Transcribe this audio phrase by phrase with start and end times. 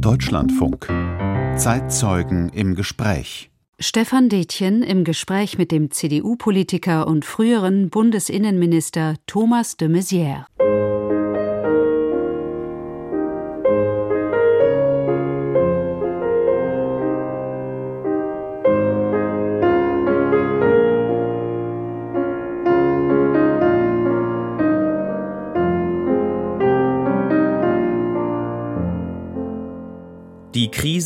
[0.00, 0.86] Deutschlandfunk.
[1.56, 3.50] Zeitzeugen im Gespräch.
[3.80, 10.44] Stefan Detjen im Gespräch mit dem CDU-Politiker und früheren Bundesinnenminister Thomas de Maizière.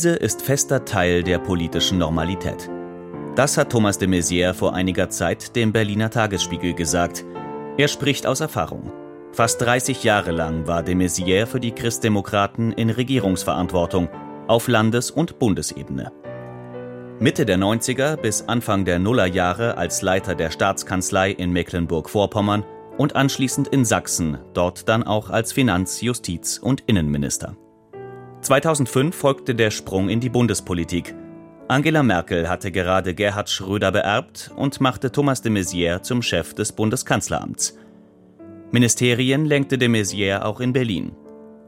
[0.03, 2.69] Die Krise ist fester Teil der politischen Normalität.
[3.37, 7.23] Das hat Thomas de Maizière vor einiger Zeit dem Berliner Tagesspiegel gesagt.
[7.77, 8.91] Er spricht aus Erfahrung.
[9.31, 14.09] Fast 30 Jahre lang war de Maizière für die Christdemokraten in Regierungsverantwortung
[14.47, 16.11] auf Landes- und Bundesebene.
[17.19, 22.65] Mitte der 90er bis Anfang der Nullerjahre als Leiter der Staatskanzlei in Mecklenburg-Vorpommern
[22.97, 27.55] und anschließend in Sachsen, dort dann auch als Finanz-, Justiz- und Innenminister.
[28.43, 31.15] 2005 folgte der Sprung in die Bundespolitik.
[31.69, 36.73] Angela Merkel hatte gerade Gerhard Schröder beerbt und machte Thomas de Maizière zum Chef des
[36.73, 37.77] Bundeskanzleramts.
[38.71, 41.13] Ministerien lenkte de Maizière auch in Berlin.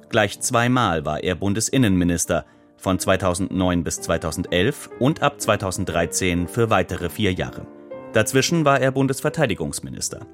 [0.09, 2.45] Gleich zweimal war er Bundesinnenminister,
[2.77, 7.65] von 2009 bis 2011 und ab 2013 für weitere vier Jahre.
[8.11, 10.27] Dazwischen war er Bundesverteidigungsminister.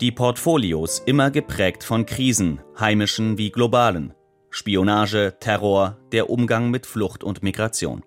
[0.00, 4.12] Die Portfolios immer geprägt von Krisen, heimischen wie globalen,
[4.50, 8.02] Spionage, Terror, der Umgang mit Flucht und Migration.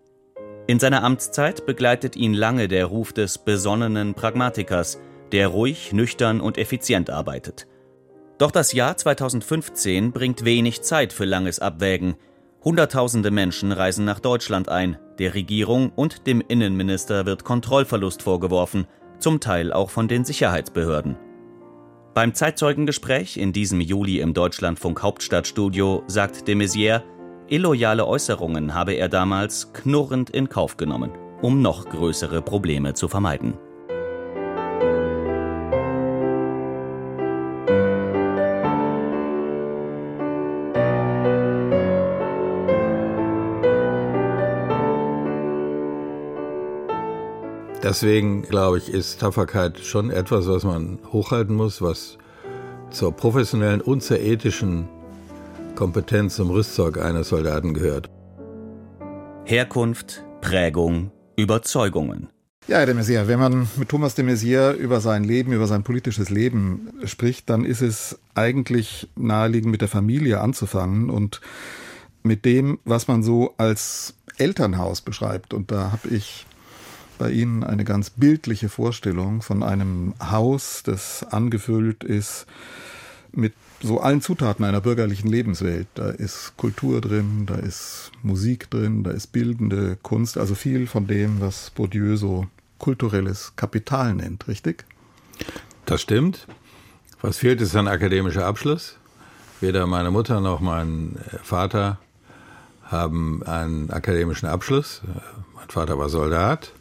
[0.68, 5.00] In seiner Amtszeit begleitet ihn lange der Ruf des besonnenen Pragmatikers,
[5.32, 7.68] der ruhig, nüchtern und effizient arbeitet.
[8.38, 12.16] Doch das Jahr 2015 bringt wenig Zeit für langes Abwägen.
[12.64, 18.88] Hunderttausende Menschen reisen nach Deutschland ein, der Regierung und dem Innenminister wird Kontrollverlust vorgeworfen,
[19.20, 21.18] zum Teil auch von den Sicherheitsbehörden.
[22.14, 27.04] Beim Zeitzeugengespräch in diesem Juli im Deutschlandfunk Hauptstadtstudio sagt de Maizière,
[27.48, 33.54] illoyale Äußerungen habe er damals knurrend in Kauf genommen, um noch größere Probleme zu vermeiden.
[47.92, 52.18] Deswegen glaube ich, ist Tapferkeit schon etwas, was man hochhalten muss, was
[52.90, 54.88] zur professionellen und zur ethischen
[55.76, 58.10] Kompetenz zum Rüstzeug eines Soldaten gehört.
[59.44, 62.30] Herkunft, Prägung, Überzeugungen.
[62.70, 65.84] Ja, Herr de Maizière, wenn man mit Thomas de Maizière über sein Leben, über sein
[65.84, 71.42] politisches Leben spricht, dann ist es eigentlich naheliegend, mit der Familie anzufangen und
[72.24, 75.54] mit dem, was man so als Elternhaus beschreibt.
[75.54, 76.46] Und da habe ich
[77.22, 82.48] bei Ihnen eine ganz bildliche Vorstellung von einem Haus, das angefüllt ist
[83.32, 85.86] mit so allen Zutaten einer bürgerlichen Lebenswelt.
[85.94, 91.06] Da ist Kultur drin, da ist Musik drin, da ist bildende Kunst, also viel von
[91.06, 92.48] dem, was Bourdieu so
[92.80, 94.86] kulturelles Kapital nennt, richtig?
[95.86, 96.48] Das stimmt.
[97.22, 98.98] Was fehlt, ist ein akademischer Abschluss.
[99.60, 102.00] Weder meine Mutter noch mein Vater
[102.82, 105.04] haben einen akademischen Abschluss.
[105.56, 106.74] Mein Vater war Soldat.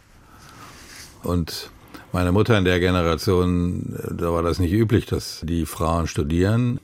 [1.23, 1.71] Und
[2.13, 6.81] meine Mutter in der Generation, da war das nicht üblich, dass die Frauen studieren.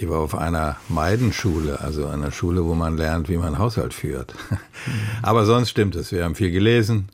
[0.00, 4.34] Die war auf einer Meidenschule, also einer Schule, wo man lernt, wie man Haushalt führt.
[5.22, 6.12] Aber sonst stimmt es.
[6.12, 7.08] Wir haben viel gelesen,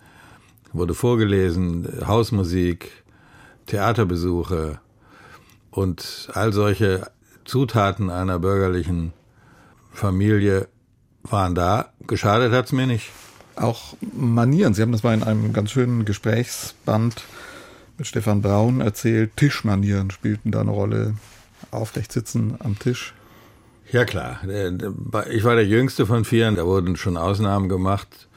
[0.73, 2.91] wurde vorgelesen, Hausmusik,
[3.67, 4.81] Theaterbesuche
[5.71, 7.06] und all solche
[7.44, 9.12] Zutaten einer bürgerlichen
[9.93, 10.69] Familie
[11.23, 11.93] waren da.
[12.06, 13.11] Geschadet hat's mir nicht
[13.56, 14.74] auch Manieren.
[14.74, 17.24] Sie haben das mal in einem ganz schönen Gesprächsband
[17.98, 19.36] mit Stefan Braun erzählt.
[19.36, 21.14] Tischmanieren spielten da eine Rolle.
[21.70, 23.14] Aufrecht sitzen am Tisch.
[23.92, 24.40] Ja klar.
[25.30, 26.56] Ich war der jüngste von vieren.
[26.56, 28.28] Da wurden schon Ausnahmen gemacht.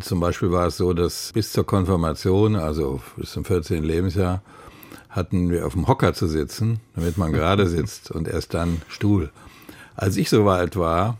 [0.00, 3.84] Zum Beispiel war es so, dass bis zur Konfirmation, also bis zum 14.
[3.84, 4.42] Lebensjahr,
[5.08, 9.30] hatten wir auf dem Hocker zu sitzen, damit man gerade sitzt und erst dann Stuhl.
[9.94, 11.18] Als ich so weit war,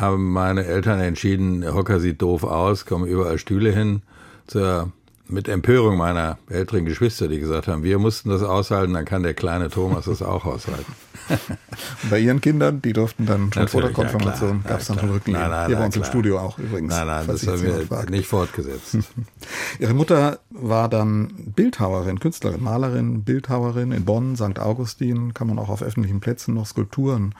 [0.00, 4.02] haben meine Eltern entschieden, der Hocker sieht doof aus, kommen überall Stühle hin.
[4.46, 4.92] Zur,
[5.28, 9.34] mit Empörung meiner älteren Geschwister, die gesagt haben, wir mussten das aushalten, dann kann der
[9.34, 10.92] kleine Thomas das auch aushalten.
[12.10, 14.98] Bei Ihren Kindern, die durften dann schon Natürlich, vor der Konfirmation, ja, gab es dann
[14.98, 15.50] schon Rückenlehnen.
[15.50, 16.06] Nein, nein, Hier nein, bei uns klar.
[16.06, 16.94] im Studio auch übrigens.
[16.94, 18.10] Nein, nein, das haben wir fragt.
[18.10, 18.96] nicht fortgesetzt.
[19.78, 24.58] Ihre Mutter war dann Bildhauerin, Künstlerin, Malerin, Bildhauerin in Bonn, St.
[24.58, 27.34] Augustin, kann man auch auf öffentlichen Plätzen noch Skulpturen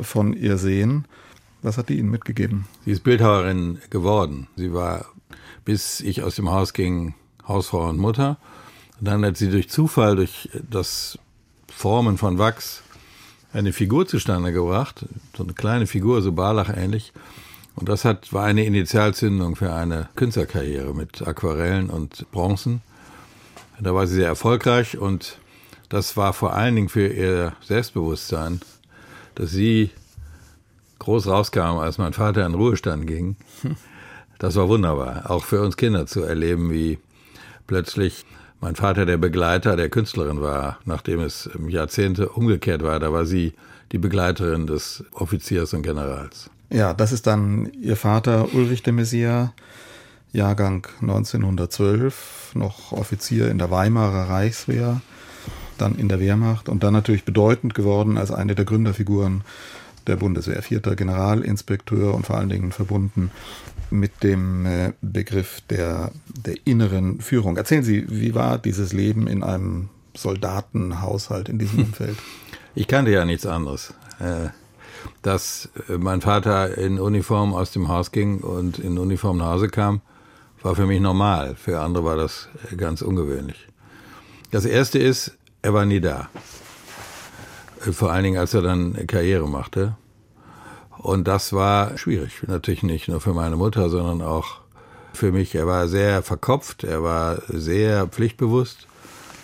[0.00, 1.06] von ihr sehen.
[1.62, 2.66] Was hat die Ihnen mitgegeben?
[2.84, 4.48] Sie ist Bildhauerin geworden.
[4.56, 5.06] Sie war,
[5.64, 7.14] bis ich aus dem Haus ging,
[7.46, 8.36] Hausfrau und Mutter.
[8.98, 11.18] Und dann hat sie durch Zufall, durch das
[11.68, 12.82] Formen von Wachs,
[13.52, 15.04] eine Figur zustande gebracht,
[15.36, 17.12] so eine kleine Figur, so Barlach ähnlich.
[17.76, 22.82] Und das hat, war eine Initialzündung für eine Künstlerkarriere mit Aquarellen und Bronzen.
[23.80, 25.38] Da war sie sehr erfolgreich und
[25.88, 28.60] das war vor allen Dingen für ihr Selbstbewusstsein,
[29.34, 29.90] dass sie
[31.02, 33.36] groß rauskam, als mein Vater in Ruhestand ging.
[34.38, 36.98] Das war wunderbar, auch für uns Kinder zu erleben, wie
[37.68, 38.24] plötzlich
[38.60, 42.98] mein Vater der Begleiter der Künstlerin war, nachdem es Jahrzehnte umgekehrt war.
[42.98, 43.54] Da war sie
[43.92, 46.50] die Begleiterin des Offiziers und Generals.
[46.70, 49.50] Ja, das ist dann Ihr Vater Ulrich de Maizière,
[50.32, 55.02] Jahrgang 1912, noch Offizier in der Weimarer Reichswehr,
[55.76, 59.42] dann in der Wehrmacht und dann natürlich bedeutend geworden als eine der Gründerfiguren
[60.08, 63.30] der Bundeswehr, vierter Generalinspekteur und vor allen Dingen verbunden
[63.90, 67.56] mit dem äh, Begriff der, der inneren Führung.
[67.56, 72.16] Erzählen Sie, wie war dieses Leben in einem Soldatenhaushalt in diesem Umfeld?
[72.74, 73.94] Ich kannte ja nichts anderes.
[74.18, 74.48] Äh,
[75.22, 79.68] dass äh, mein Vater in Uniform aus dem Haus ging und in Uniform nach Hause
[79.68, 80.00] kam,
[80.62, 81.56] war für mich normal.
[81.56, 83.68] Für andere war das ganz ungewöhnlich.
[84.50, 86.28] Das erste ist, er war nie da.
[87.90, 89.96] Vor allen Dingen, als er dann Karriere machte.
[90.98, 92.42] Und das war schwierig.
[92.46, 94.60] Natürlich nicht nur für meine Mutter, sondern auch
[95.12, 95.54] für mich.
[95.54, 98.86] Er war sehr verkopft, er war sehr pflichtbewusst.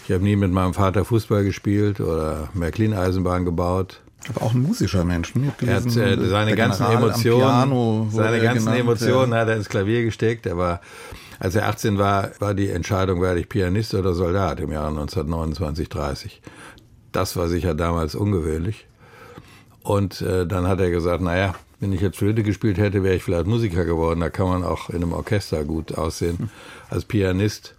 [0.05, 4.01] Ich habe nie mit meinem Vater Fußball gespielt oder Märklin-Eisenbahn gebaut.
[4.29, 5.35] Aber auch ein musischer Mensch.
[5.35, 5.53] Ne?
[5.67, 10.47] Er hat äh, seine ganzen Emotionen, seine ganzen Emotionen hat er ins Klavier gesteckt.
[10.47, 10.81] Er war,
[11.39, 15.89] als er 18 war, war die Entscheidung, werde ich Pianist oder Soldat im Jahre 1929,
[15.89, 16.41] 30.
[17.13, 18.87] Das war sicher damals ungewöhnlich.
[19.83, 23.23] Und äh, dann hat er gesagt, naja, wenn ich jetzt Flöte gespielt hätte, wäre ich
[23.23, 24.21] vielleicht Musiker geworden.
[24.21, 26.51] Da kann man auch in einem Orchester gut aussehen.
[26.91, 27.75] Als Pianist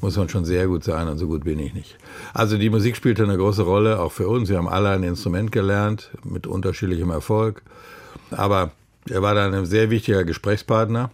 [0.00, 1.96] muss man schon sehr gut sein und so gut bin ich nicht.
[2.34, 4.48] Also die Musik spielte eine große Rolle, auch für uns.
[4.48, 7.62] Wir haben alle ein Instrument gelernt, mit unterschiedlichem Erfolg.
[8.30, 8.72] Aber
[9.08, 11.10] er war dann ein sehr wichtiger Gesprächspartner.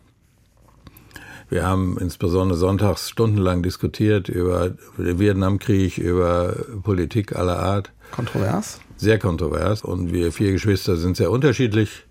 [1.52, 7.92] Wir haben insbesondere sonntags stundenlang diskutiert über den Vietnamkrieg, über Politik aller Art.
[8.10, 8.80] Kontrovers?
[8.96, 9.82] Sehr kontrovers.
[9.82, 12.06] Und wir vier Geschwister sind sehr unterschiedlich.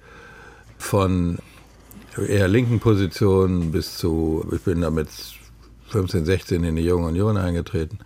[0.77, 1.39] Von
[2.15, 5.09] eher linken Positionen bis zu, ich bin damit
[5.87, 7.97] 15, 16 in die Jungen Union eingetreten.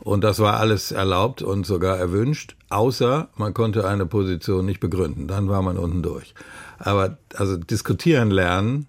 [0.00, 5.28] Und das war alles erlaubt und sogar erwünscht, außer man konnte eine Position nicht begründen.
[5.28, 6.34] Dann war man unten durch.
[6.80, 8.86] Aber also diskutieren lernen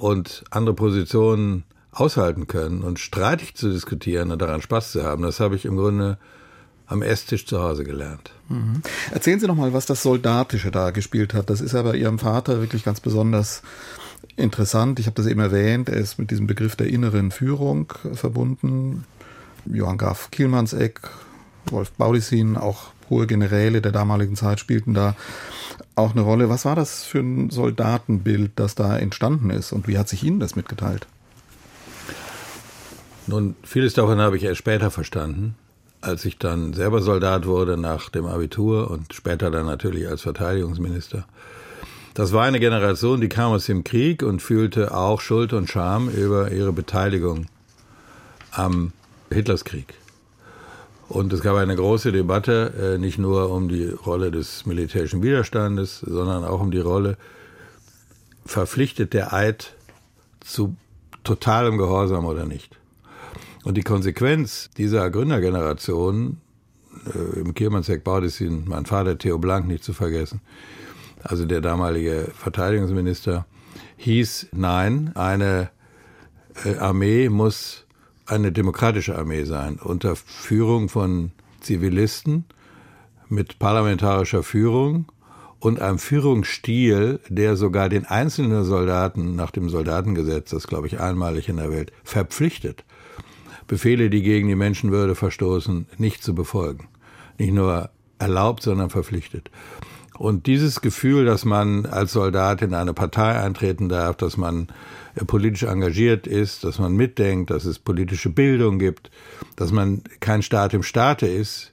[0.00, 5.40] und andere Positionen aushalten können und streitig zu diskutieren und daran Spaß zu haben, das
[5.40, 6.18] habe ich im Grunde
[6.86, 8.32] am Esstisch zu Hause gelernt.
[8.48, 8.82] Mhm.
[9.12, 11.50] Erzählen Sie noch mal, was das Soldatische da gespielt hat.
[11.50, 13.62] Das ist ja bei Ihrem Vater wirklich ganz besonders
[14.36, 14.98] interessant.
[14.98, 15.88] Ich habe das eben erwähnt.
[15.88, 19.04] Er ist mit diesem Begriff der inneren Führung verbunden.
[19.66, 21.00] Johann Graf Kielmannseck,
[21.66, 25.16] Wolf Baudissin, auch hohe Generäle der damaligen Zeit spielten da
[25.96, 26.48] auch eine Rolle.
[26.48, 30.40] Was war das für ein Soldatenbild, das da entstanden ist und wie hat sich Ihnen
[30.40, 31.06] das mitgeteilt?
[33.26, 35.54] Nun, vieles davon habe ich erst später verstanden,
[36.00, 41.26] als ich dann selber Soldat wurde nach dem Abitur und später dann natürlich als Verteidigungsminister.
[42.14, 46.08] Das war eine Generation, die kam aus dem Krieg und fühlte auch Schuld und Scham
[46.08, 47.46] über ihre Beteiligung
[48.50, 48.92] am
[49.32, 49.94] Hitlerskrieg.
[51.10, 55.98] Und es gab eine große Debatte, äh, nicht nur um die Rolle des militärischen Widerstandes,
[55.98, 57.16] sondern auch um die Rolle,
[58.46, 59.74] verpflichtet der Eid
[60.38, 60.76] zu
[61.24, 62.78] totalem Gehorsam oder nicht.
[63.64, 66.36] Und die Konsequenz dieser Gründergeneration,
[67.12, 70.40] äh, im Kirmannsek Baudissin, mein Vater Theo Blank nicht zu vergessen,
[71.24, 73.46] also der damalige Verteidigungsminister,
[73.96, 75.70] hieß, nein, eine
[76.64, 77.84] äh, Armee muss
[78.30, 82.44] eine demokratische Armee sein, unter Führung von Zivilisten
[83.28, 85.06] mit parlamentarischer Führung
[85.58, 91.48] und einem Führungsstil, der sogar den einzelnen Soldaten nach dem Soldatengesetz, das glaube ich einmalig
[91.48, 92.84] in der Welt, verpflichtet,
[93.66, 96.88] Befehle, die gegen die Menschenwürde verstoßen, nicht zu befolgen.
[97.38, 99.50] Nicht nur erlaubt, sondern verpflichtet.
[100.20, 104.68] Und dieses Gefühl, dass man als Soldat in eine Partei eintreten darf, dass man
[105.14, 109.10] äh, politisch engagiert ist, dass man mitdenkt, dass es politische Bildung gibt,
[109.56, 111.72] dass man kein Staat im Staate ist,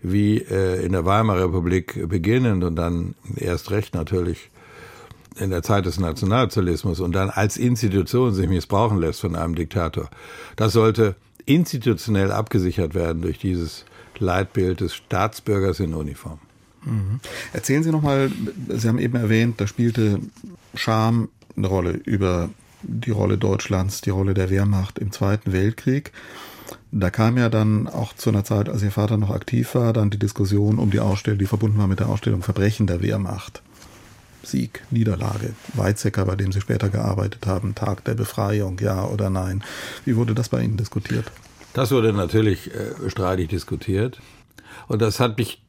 [0.00, 4.50] wie äh, in der Weimarer Republik beginnend und dann erst recht natürlich
[5.36, 10.08] in der Zeit des Nationalsozialismus und dann als Institution sich missbrauchen lässt von einem Diktator.
[10.54, 13.84] Das sollte institutionell abgesichert werden durch dieses
[14.20, 16.38] Leitbild des Staatsbürgers in Uniform.
[16.84, 17.20] Mhm.
[17.52, 18.30] Erzählen Sie nochmal,
[18.68, 20.20] Sie haben eben erwähnt, da spielte
[20.74, 22.50] Scham eine Rolle über
[22.82, 26.12] die Rolle Deutschlands, die Rolle der Wehrmacht im Zweiten Weltkrieg.
[26.90, 30.10] Da kam ja dann auch zu einer Zeit, als Ihr Vater noch aktiv war, dann
[30.10, 33.62] die Diskussion um die Ausstellung, die verbunden war mit der Ausstellung Verbrechen der Wehrmacht.
[34.42, 39.62] Sieg, Niederlage, Weizsäcker, bei dem Sie später gearbeitet haben, Tag der Befreiung, ja oder nein.
[40.04, 41.30] Wie wurde das bei Ihnen diskutiert?
[41.74, 44.20] Das wurde natürlich äh, streitig diskutiert.
[44.86, 45.60] Und das hat mich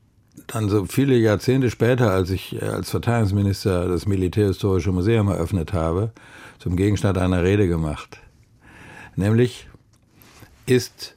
[0.47, 6.11] dann so viele Jahrzehnte später, als ich äh, als Verteidigungsminister das Militärhistorische Museum eröffnet habe,
[6.59, 8.17] zum Gegenstand einer Rede gemacht.
[9.15, 9.67] Nämlich
[10.65, 11.15] ist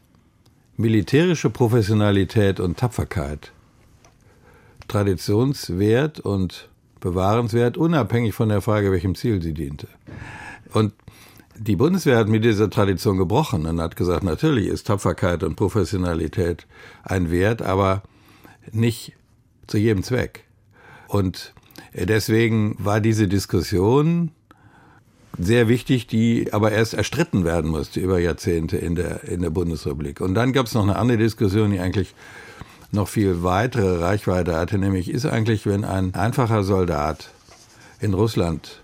[0.77, 3.53] militärische Professionalität und Tapferkeit
[4.89, 6.69] traditionswert und
[7.01, 9.89] bewahrenswert, unabhängig von der Frage, welchem Ziel sie diente.
[10.73, 10.93] Und
[11.57, 16.67] die Bundeswehr hat mit dieser Tradition gebrochen und hat gesagt, natürlich ist Tapferkeit und Professionalität
[17.05, 18.03] ein Wert, aber
[18.71, 19.13] nicht
[19.67, 20.45] zu jedem Zweck.
[21.09, 21.55] Und
[21.95, 24.31] deswegen war diese Diskussion
[25.39, 30.21] sehr wichtig, die aber erst erstritten werden musste über Jahrzehnte in der, in der Bundesrepublik.
[30.21, 32.15] Und dann gab es noch eine andere Diskussion, die eigentlich
[32.91, 37.31] noch viel weitere Reichweite hatte, nämlich ist eigentlich, wenn ein einfacher Soldat
[38.01, 38.83] in Russland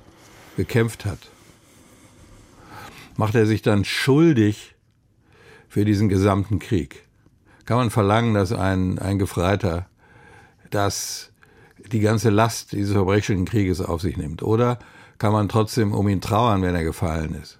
[0.56, 1.18] gekämpft hat,
[3.16, 4.74] macht er sich dann schuldig
[5.68, 7.04] für diesen gesamten Krieg.
[7.68, 9.88] Kann man verlangen, dass ein, ein Gefreiter
[10.70, 11.32] das
[11.92, 14.42] die ganze Last dieses verbrecherischen Krieges auf sich nimmt?
[14.42, 14.78] Oder
[15.18, 17.58] kann man trotzdem um ihn trauern, wenn er gefallen ist?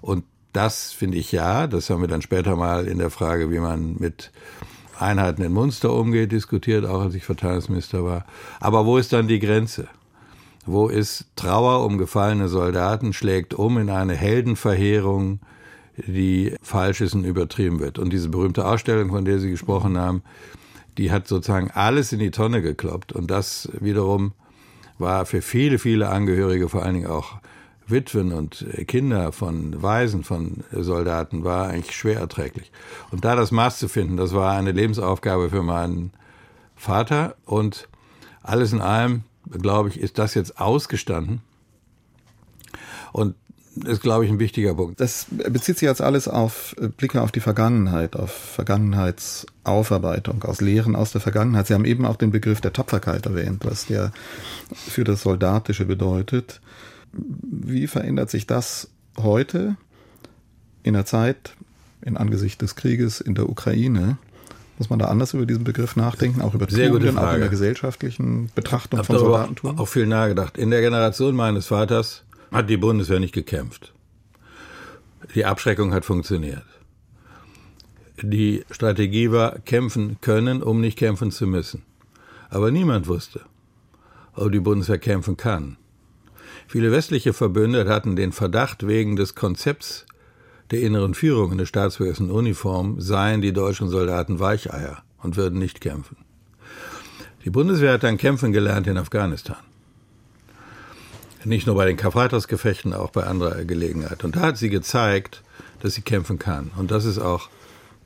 [0.00, 3.58] Und das finde ich ja, das haben wir dann später mal in der Frage, wie
[3.58, 4.32] man mit
[4.98, 8.24] Einheiten in Munster umgeht, diskutiert, auch als ich Verteidigungsminister war.
[8.58, 9.86] Aber wo ist dann die Grenze?
[10.64, 15.40] Wo ist Trauer um gefallene Soldaten, schlägt um in eine Heldenverheerung,
[15.96, 17.98] die falsch ist und übertrieben wird.
[17.98, 20.22] Und diese berühmte Ausstellung, von der Sie gesprochen haben,
[20.98, 23.12] die hat sozusagen alles in die Tonne gekloppt.
[23.12, 24.32] Und das wiederum
[24.98, 27.36] war für viele, viele Angehörige, vor allen Dingen auch
[27.86, 32.70] Witwen und Kinder von Waisen, von Soldaten, war eigentlich schwer erträglich.
[33.10, 36.12] Und da das Maß zu finden, das war eine Lebensaufgabe für meinen
[36.76, 37.36] Vater.
[37.44, 37.88] Und
[38.42, 41.42] alles in allem, glaube ich, ist das jetzt ausgestanden.
[43.12, 43.34] Und
[43.84, 45.00] ist, glaube ich, ein wichtiger Punkt.
[45.00, 50.94] Das bezieht sich jetzt alles auf äh, Blicke auf die Vergangenheit, auf Vergangenheitsaufarbeitung, aus Lehren
[50.94, 51.66] aus der Vergangenheit.
[51.66, 54.12] Sie haben eben auch den Begriff der Tapferkeit erwähnt, was der
[54.74, 56.60] für das Soldatische bedeutet.
[57.12, 58.88] Wie verändert sich das
[59.18, 59.76] heute
[60.82, 61.54] in der Zeit,
[62.02, 64.18] in Angesicht des Krieges in der Ukraine?
[64.78, 67.48] Muss man da anders über diesen Begriff nachdenken, auch über Sehr Tugenden, auch in der
[67.48, 69.78] gesellschaftlichen Betrachtung Hab von Soldatentum?
[69.78, 70.58] auch viel nachgedacht.
[70.58, 73.92] In der Generation meines Vaters hat die Bundeswehr nicht gekämpft.
[75.34, 76.64] Die Abschreckung hat funktioniert.
[78.20, 81.82] Die Strategie war, kämpfen können, um nicht kämpfen zu müssen.
[82.50, 83.40] Aber niemand wusste,
[84.34, 85.76] ob die Bundeswehr kämpfen kann.
[86.68, 90.06] Viele westliche Verbünde hatten den Verdacht, wegen des Konzepts
[90.70, 95.80] der inneren Führung in der staatsbürgerlichen Uniform seien die deutschen Soldaten Weicheier und würden nicht
[95.80, 96.16] kämpfen.
[97.44, 99.58] Die Bundeswehr hat dann kämpfen gelernt in Afghanistan.
[101.44, 104.24] Nicht nur bei den Karfreitagsgefechten, auch bei anderer Gelegenheit.
[104.24, 105.42] Und da hat sie gezeigt,
[105.80, 106.70] dass sie kämpfen kann.
[106.76, 107.48] Und dass es auch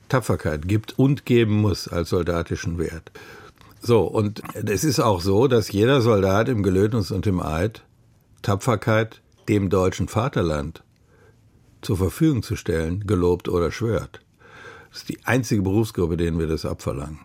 [0.09, 3.11] Tapferkeit gibt und geben muss als soldatischen Wert.
[3.81, 7.83] So, und es ist auch so, dass jeder Soldat im Gelöbnis und im Eid
[8.43, 10.83] Tapferkeit dem deutschen Vaterland
[11.83, 14.21] zur Verfügung zu stellen, gelobt oder schwört.
[14.91, 17.21] Das ist die einzige Berufsgruppe, denen wir das abverlangen.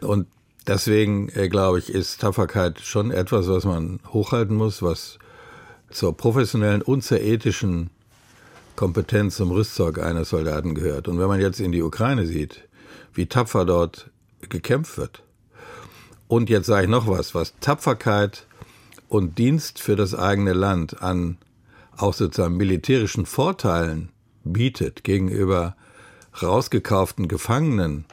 [0.00, 0.26] Und
[0.66, 5.18] deswegen, äh, glaube ich, ist Tapferkeit schon etwas, was man hochhalten muss, was
[5.90, 7.90] zur professionellen und zur ethischen
[8.76, 11.08] Kompetenz zum Rüstzeug eines Soldaten gehört.
[11.08, 12.68] Und wenn man jetzt in die Ukraine sieht,
[13.14, 14.10] wie tapfer dort
[14.48, 15.22] gekämpft wird,
[16.28, 18.46] und jetzt sage ich noch was, was Tapferkeit
[19.08, 21.38] und Dienst für das eigene Land an
[21.96, 24.10] auch sozusagen militärischen Vorteilen
[24.44, 25.74] bietet gegenüber
[26.40, 28.04] rausgekauften Gefangenen,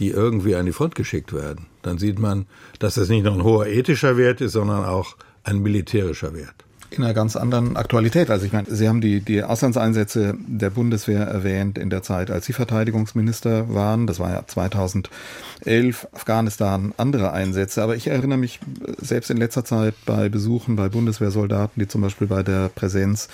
[0.00, 2.46] die irgendwie an die Front geschickt werden, dann sieht man,
[2.78, 6.54] dass das nicht nur ein hoher ethischer Wert ist, sondern auch ein militärischer Wert.
[6.90, 8.30] in einer ganz anderen Aktualität.
[8.30, 12.46] Also ich meine, Sie haben die, die Auslandseinsätze der Bundeswehr erwähnt in der Zeit, als
[12.46, 14.08] Sie Verteidigungsminister waren.
[14.08, 17.84] Das war ja 2011, Afghanistan, andere Einsätze.
[17.84, 18.58] Aber ich erinnere mich
[18.98, 23.28] selbst in letzter Zeit bei Besuchen bei Bundeswehrsoldaten, die zum Beispiel bei der Präsenz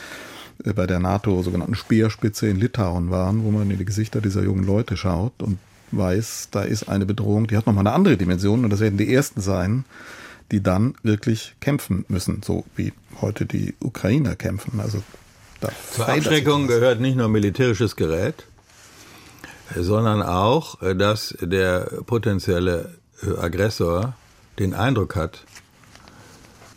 [0.65, 4.43] äh, bei der NATO sogenannten Speerspitze in Litauen waren, wo man in die Gesichter dieser
[4.43, 5.59] jungen Leute schaut und
[5.93, 9.13] weiß, da ist eine Bedrohung, die hat nochmal eine andere Dimension und das werden die
[9.13, 9.85] ersten sein,
[10.53, 14.81] die dann wirklich kämpfen müssen, so wie heute die Ukrainer kämpfen.
[14.81, 15.03] Also
[15.61, 18.45] da Zur Abschreckung gehört nicht nur militärisches Gerät,
[19.75, 24.15] sondern auch, äh, dass der potenzielle äh, Aggressor
[24.59, 25.45] den Eindruck hat,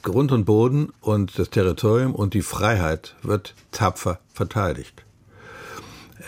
[0.01, 5.03] Grund und Boden und das Territorium und die Freiheit wird tapfer verteidigt.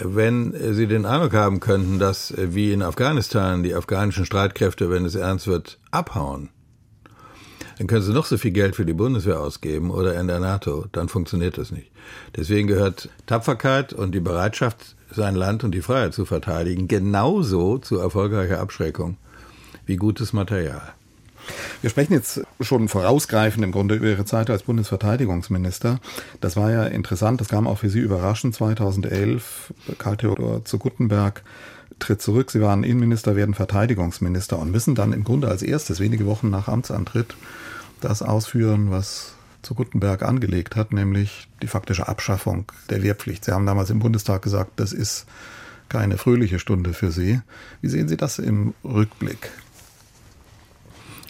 [0.03, 5.15] Wenn Sie den Eindruck haben könnten, dass wie in Afghanistan die afghanischen Streitkräfte, wenn es
[5.15, 6.49] ernst wird, abhauen,
[7.77, 10.85] dann können Sie noch so viel Geld für die Bundeswehr ausgeben oder in der NATO,
[10.91, 11.91] dann funktioniert das nicht.
[12.35, 17.97] Deswegen gehört Tapferkeit und die Bereitschaft, sein Land und die Freiheit zu verteidigen, genauso zu
[17.97, 19.17] erfolgreicher Abschreckung
[19.85, 20.93] wie gutes Material.
[21.81, 25.99] Wir sprechen jetzt schon vorausgreifend im Grunde über Ihre Zeit als Bundesverteidigungsminister.
[26.39, 29.73] Das war ja interessant, das kam auch für Sie überraschend 2011.
[29.97, 31.43] Karl Theodor zu Guttenberg
[31.99, 32.51] tritt zurück.
[32.51, 36.67] Sie waren Innenminister, werden Verteidigungsminister und müssen dann im Grunde als erstes, wenige Wochen nach
[36.67, 37.35] Amtsantritt,
[38.01, 43.45] das ausführen, was zu Guttenberg angelegt hat, nämlich die faktische Abschaffung der Wehrpflicht.
[43.45, 45.25] Sie haben damals im Bundestag gesagt, das ist
[45.87, 47.41] keine fröhliche Stunde für Sie.
[47.81, 49.51] Wie sehen Sie das im Rückblick?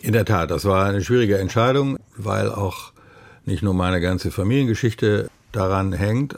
[0.02, 2.92] In der Tat, das war eine schwierige Entscheidung, weil auch
[3.46, 6.36] nicht nur meine ganze Familiengeschichte daran hängt.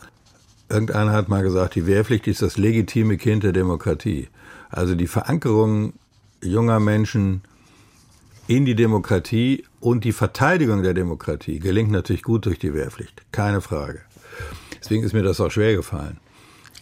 [0.69, 4.27] Irgendeiner hat mal gesagt, die Wehrpflicht ist das legitime Kind der Demokratie.
[4.69, 5.93] Also die Verankerung
[6.41, 7.41] junger Menschen
[8.47, 13.21] in die Demokratie und die Verteidigung der Demokratie gelingt natürlich gut durch die Wehrpflicht.
[13.31, 14.01] Keine Frage.
[14.81, 16.17] Deswegen ist mir das auch schwer gefallen.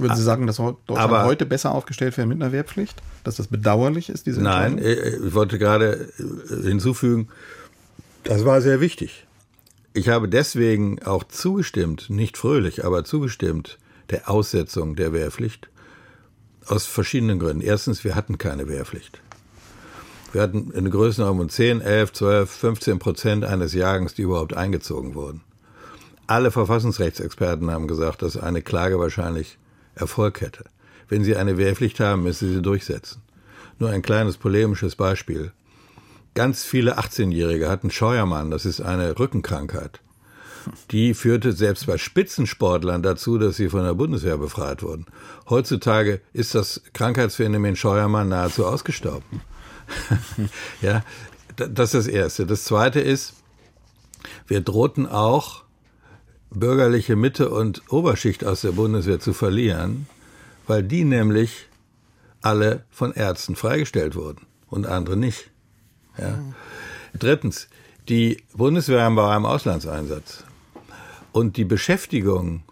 [0.01, 3.01] Würden Sie sagen, dass Deutschland Aber, heute besser aufgestellt wäre mit einer Wehrpflicht?
[3.23, 7.29] Dass das bedauerlich ist, diese Nein, äh, äh, ich wollte gerade äh, hinzufügen,
[8.23, 9.27] das war sehr wichtig.
[9.93, 13.77] Ich habe deswegen auch zugestimmt, nicht fröhlich, aber zugestimmt
[14.09, 15.69] der Aussetzung der Wehrpflicht
[16.65, 17.61] aus verschiedenen Gründen.
[17.61, 19.21] Erstens, wir hatten keine Wehrpflicht.
[20.31, 25.13] Wir hatten eine Größenordnung von 10, 11, 12, 15 Prozent eines Jahrgangs, die überhaupt eingezogen
[25.13, 25.41] wurden.
[26.27, 29.57] Alle Verfassungsrechtsexperten haben gesagt, dass eine Klage wahrscheinlich
[30.01, 30.65] Erfolg hätte.
[31.07, 33.21] Wenn Sie eine Wehrpflicht haben, müssen Sie sie durchsetzen.
[33.79, 35.51] Nur ein kleines polemisches Beispiel.
[36.33, 39.99] Ganz viele 18-Jährige hatten Scheuermann, das ist eine Rückenkrankheit.
[40.91, 45.07] Die führte selbst bei Spitzensportlern dazu, dass sie von der Bundeswehr befreit wurden.
[45.49, 49.41] Heutzutage ist das Krankheitsphänomen Scheuermann nahezu ausgestorben.
[50.81, 51.03] ja,
[51.55, 52.45] das ist das Erste.
[52.45, 53.33] Das Zweite ist,
[54.47, 55.63] wir drohten auch
[56.51, 60.07] bürgerliche Mitte und Oberschicht aus der Bundeswehr zu verlieren,
[60.67, 61.67] weil die nämlich
[62.41, 65.49] alle von Ärzten freigestellt wurden und andere nicht.
[66.17, 66.39] Ja.
[67.17, 67.67] Drittens,
[68.09, 70.43] die Bundeswehr war im Auslandseinsatz
[71.31, 72.63] und die Beschäftigung,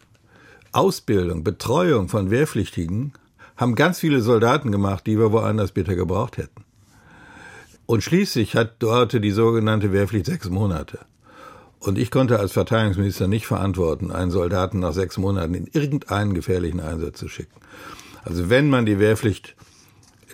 [0.72, 3.14] Ausbildung, Betreuung von Wehrpflichtigen
[3.58, 6.64] haben ganz viele Soldaten gemacht, die wir woanders bitte gebraucht hätten.
[7.86, 11.00] Und schließlich hat dort die sogenannte Wehrpflicht sechs Monate.
[11.80, 16.82] Und ich konnte als Verteidigungsminister nicht verantworten, einen Soldaten nach sechs Monaten in irgendeinen gefährlichen
[16.82, 17.54] Einsatz zu schicken.
[18.24, 19.56] Also wenn man die Wehrpflicht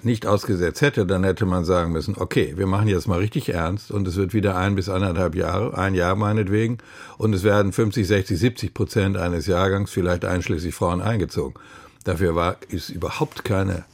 [0.04, 3.92] nicht ausgesetzt hätte, dann hätte man sagen müssen, okay, wir machen jetzt mal richtig ernst
[3.92, 6.78] und es wird wieder ein bis anderthalb Jahre, ein Jahr meinetwegen,
[7.18, 11.56] und es werden 50, 60, 70 Prozent eines Jahrgangs, vielleicht einschließlich Frauen, eingezogen.
[12.04, 13.86] Dafür war, ist überhaupt keine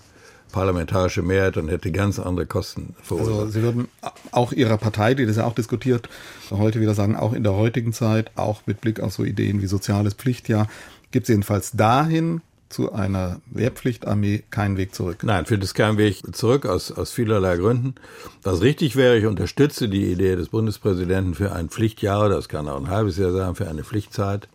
[0.51, 3.39] parlamentarische Mehrheit und hätte ganz andere Kosten verursacht.
[3.39, 3.87] Also Sie würden
[4.31, 6.09] auch Ihrer Partei, die das ja auch diskutiert,
[6.49, 9.67] heute wieder sagen, auch in der heutigen Zeit, auch mit Blick auf so Ideen wie
[9.67, 10.67] soziales Pflichtjahr,
[11.11, 15.23] gibt es jedenfalls dahin zu einer Wehrpflichtarmee keinen Weg zurück.
[15.23, 17.95] Nein, für das keinen Weg zurück aus, aus vielerlei Gründen.
[18.43, 22.79] Was richtig wäre, ich unterstütze die Idee des Bundespräsidenten für ein Pflichtjahr, das kann auch
[22.79, 24.47] ein halbes Jahr sein, für eine Pflichtzeit.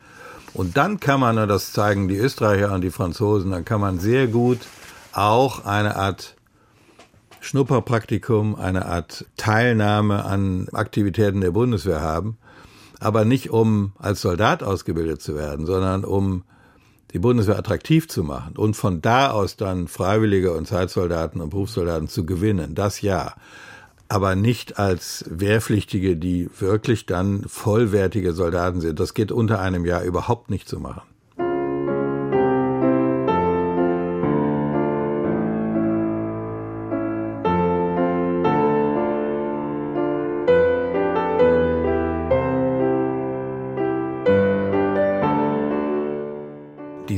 [0.54, 3.98] Und dann kann man, und das zeigen die Österreicher und die Franzosen, dann kann man
[3.98, 4.60] sehr gut
[5.16, 6.36] auch eine Art
[7.40, 12.38] Schnupperpraktikum, eine Art Teilnahme an Aktivitäten der Bundeswehr haben,
[12.98, 16.44] aber nicht um als Soldat ausgebildet zu werden, sondern um
[17.12, 22.08] die Bundeswehr attraktiv zu machen und von da aus dann Freiwillige und Zeitsoldaten und Berufssoldaten
[22.08, 22.74] zu gewinnen.
[22.74, 23.34] Das ja.
[24.08, 29.00] Aber nicht als Wehrpflichtige, die wirklich dann vollwertige Soldaten sind.
[29.00, 31.02] Das geht unter einem Jahr überhaupt nicht zu machen.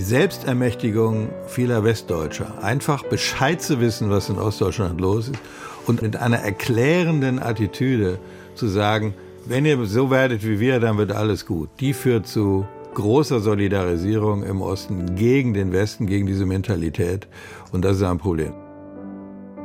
[0.08, 2.64] Selbstermächtigung vieler Westdeutscher.
[2.64, 5.38] Einfach Bescheid zu wissen, was in Ostdeutschland los ist
[5.86, 8.18] und mit einer erklärenden Attitüde
[8.54, 9.12] zu sagen,
[9.44, 11.68] wenn ihr so werdet wie wir, dann wird alles gut.
[11.80, 17.28] Die führt zu großer Solidarisierung im Osten gegen den Westen, gegen diese Mentalität.
[17.70, 18.54] Und das ist ein Problem.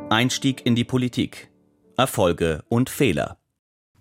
[0.10, 1.48] Einstieg in die Politik.
[1.96, 3.38] Erfolge und Fehler.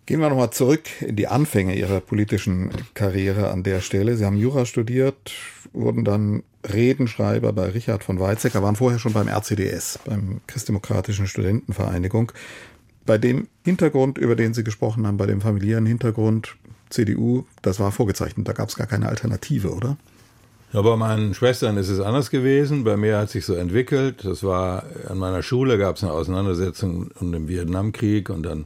[0.04, 4.16] Gehen wir nochmal zurück in die Anfänge Ihrer politischen Karriere an der Stelle.
[4.16, 5.30] Sie haben Jura studiert,
[5.72, 12.32] wurden dann Redenschreiber bei Richard von Weizsäcker, waren vorher schon beim RCDS, beim Christdemokratischen Studentenvereinigung.
[13.04, 16.56] Bei dem Hintergrund, über den Sie gesprochen haben, bei dem familiären Hintergrund
[16.90, 19.96] CDU, das war vorgezeichnet, da gab es gar keine Alternative, oder?
[20.72, 22.84] Ja, bei meinen Schwestern ist es anders gewesen.
[22.84, 24.24] Bei mir hat sich so entwickelt.
[24.24, 28.64] Das war an meiner Schule gab es eine Auseinandersetzung um den Vietnamkrieg und dann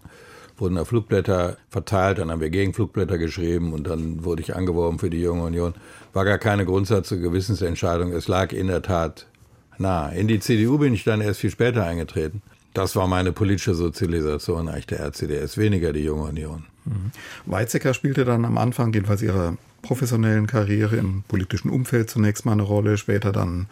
[0.57, 5.11] wurden da Flugblätter verteilt, dann haben wir Gegenflugblätter geschrieben und dann wurde ich angeworben für
[5.11, 5.75] die Junge Union.
[6.12, 8.12] War gar keine Grundsatz- und Gewissensentscheidung.
[8.12, 9.27] Es lag in der Tat
[9.79, 10.09] nah.
[10.09, 12.42] In die CDU bin ich dann erst viel später eingetreten.
[12.75, 16.64] Das war meine politische Sozialisation eigentlich der RCDS, weniger die Junge Union.
[16.85, 17.11] Mhm.
[17.47, 22.62] Weizsäcker spielte dann am Anfang jedenfalls ihrer professionellen Karriere im politischen Umfeld zunächst mal eine
[22.62, 23.66] Rolle, später dann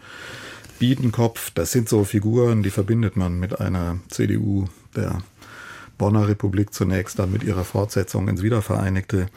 [0.79, 1.51] Biedenkopf.
[1.51, 5.21] Das sind so Figuren, die verbindet man mit einer CDU der
[5.97, 9.27] Bonner Republik zunächst, dann mit ihrer Fortsetzung ins wiedervereinigte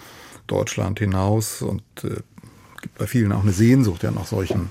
[0.47, 2.21] Deutschland hinaus und äh,
[2.81, 4.71] gibt bei vielen auch eine Sehnsucht ja nach solchen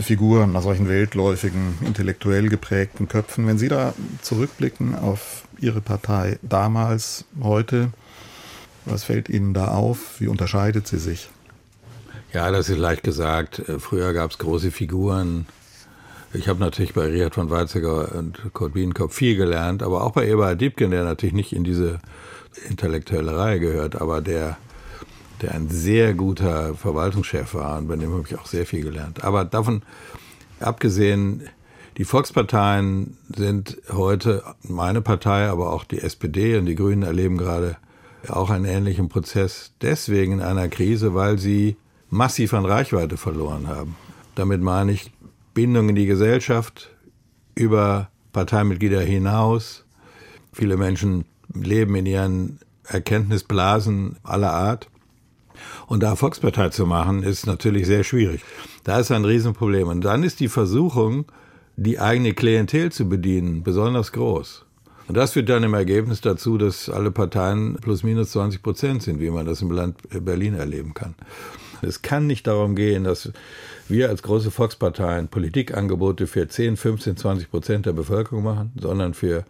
[0.00, 3.46] Figuren, nach solchen weltläufigen, intellektuell geprägten Köpfen.
[3.46, 7.90] Wenn Sie da zurückblicken auf Ihre Partei damals, heute,
[8.84, 10.20] was fällt Ihnen da auf?
[10.20, 11.28] Wie unterscheidet sie sich?
[12.32, 13.58] Ja, das ist leicht gesagt.
[13.68, 15.46] Äh, früher gab es große Figuren.
[16.34, 20.26] Ich habe natürlich bei Richard von Weizsäcker und Kurt Biedenkopf viel gelernt, aber auch bei
[20.26, 22.00] Eberhard Diebken, der natürlich nicht in diese
[22.70, 24.56] intellektuelle Reihe gehört, aber der,
[25.42, 29.24] der ein sehr guter Verwaltungschef war und bei dem habe ich auch sehr viel gelernt.
[29.24, 29.82] Aber davon
[30.58, 31.42] abgesehen,
[31.98, 37.76] die Volksparteien sind heute, meine Partei, aber auch die SPD und die Grünen erleben gerade
[38.28, 41.76] auch einen ähnlichen Prozess deswegen in einer Krise, weil sie
[42.08, 43.96] massiv an Reichweite verloren haben.
[44.34, 45.12] Damit meine ich
[45.54, 46.90] Bindung in die Gesellschaft
[47.54, 49.84] über Parteimitglieder hinaus.
[50.52, 54.88] Viele Menschen leben in ihren Erkenntnisblasen aller Art.
[55.86, 58.42] Und da Volkspartei zu machen, ist natürlich sehr schwierig.
[58.84, 59.88] Da ist ein Riesenproblem.
[59.88, 61.26] Und dann ist die Versuchung,
[61.76, 64.64] die eigene Klientel zu bedienen, besonders groß.
[65.08, 69.20] Und das führt dann im Ergebnis dazu, dass alle Parteien plus minus 20 Prozent sind,
[69.20, 71.14] wie man das im Land Berlin erleben kann.
[71.82, 73.32] Es kann nicht darum gehen, dass
[73.92, 79.44] wir als große Volksparteien Politikangebote für 10, 15, 20 Prozent der Bevölkerung machen, sondern für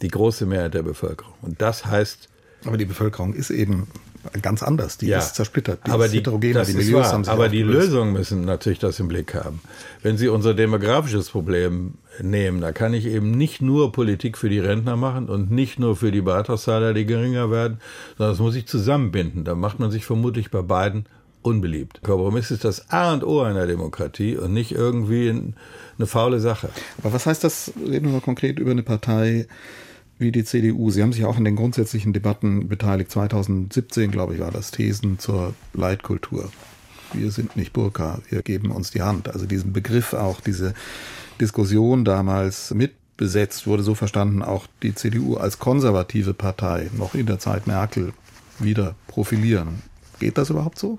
[0.00, 1.34] die große Mehrheit der Bevölkerung.
[1.42, 2.28] Und das heißt.
[2.64, 3.88] Aber die Bevölkerung ist eben
[4.40, 4.98] ganz anders.
[4.98, 7.62] Die ja, ist zersplittert, die aber ist die, heterogener, die Milieus haben sich Aber die
[7.62, 9.60] Lösungen müssen natürlich das im Blick haben.
[10.02, 14.60] Wenn Sie unser demografisches Problem nehmen, da kann ich eben nicht nur Politik für die
[14.60, 17.78] Rentner machen und nicht nur für die Beitragszahler, die geringer werden,
[18.16, 19.44] sondern das muss ich zusammenbinden.
[19.44, 21.06] Da macht man sich vermutlich bei beiden
[21.42, 22.00] unbeliebt.
[22.02, 26.70] Kompromiss ist das A und O einer Demokratie und nicht irgendwie eine faule Sache.
[26.98, 29.46] Aber was heißt das, reden wir mal konkret über eine Partei,
[30.22, 30.90] wie die CDU.
[30.90, 33.10] Sie haben sich auch in den grundsätzlichen Debatten beteiligt.
[33.10, 36.50] 2017, glaube ich, war das Thesen zur Leitkultur.
[37.12, 39.28] Wir sind nicht Burka, wir geben uns die Hand.
[39.28, 40.72] Also diesen Begriff auch, diese
[41.40, 47.38] Diskussion damals mitbesetzt, wurde so verstanden, auch die CDU als konservative Partei noch in der
[47.38, 48.14] Zeit Merkel
[48.58, 49.82] wieder profilieren.
[50.20, 50.98] Geht das überhaupt so?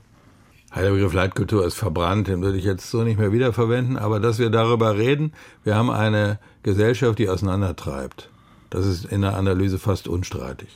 [0.76, 4.40] Der Begriff Leitkultur ist verbrannt, den würde ich jetzt so nicht mehr wiederverwenden, aber dass
[4.40, 5.32] wir darüber reden,
[5.64, 8.30] wir haben eine Gesellschaft, die auseinandertreibt.
[8.70, 10.70] Das ist in der Analyse fast unstreitig.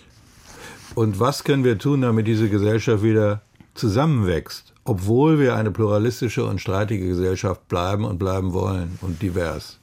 [0.96, 3.42] Und was können wir tun, damit diese Gesellschaft wieder
[3.74, 9.80] zusammenwächst, obwohl wir eine pluralistische und streitige Gesellschaft bleiben und bleiben wollen und divers?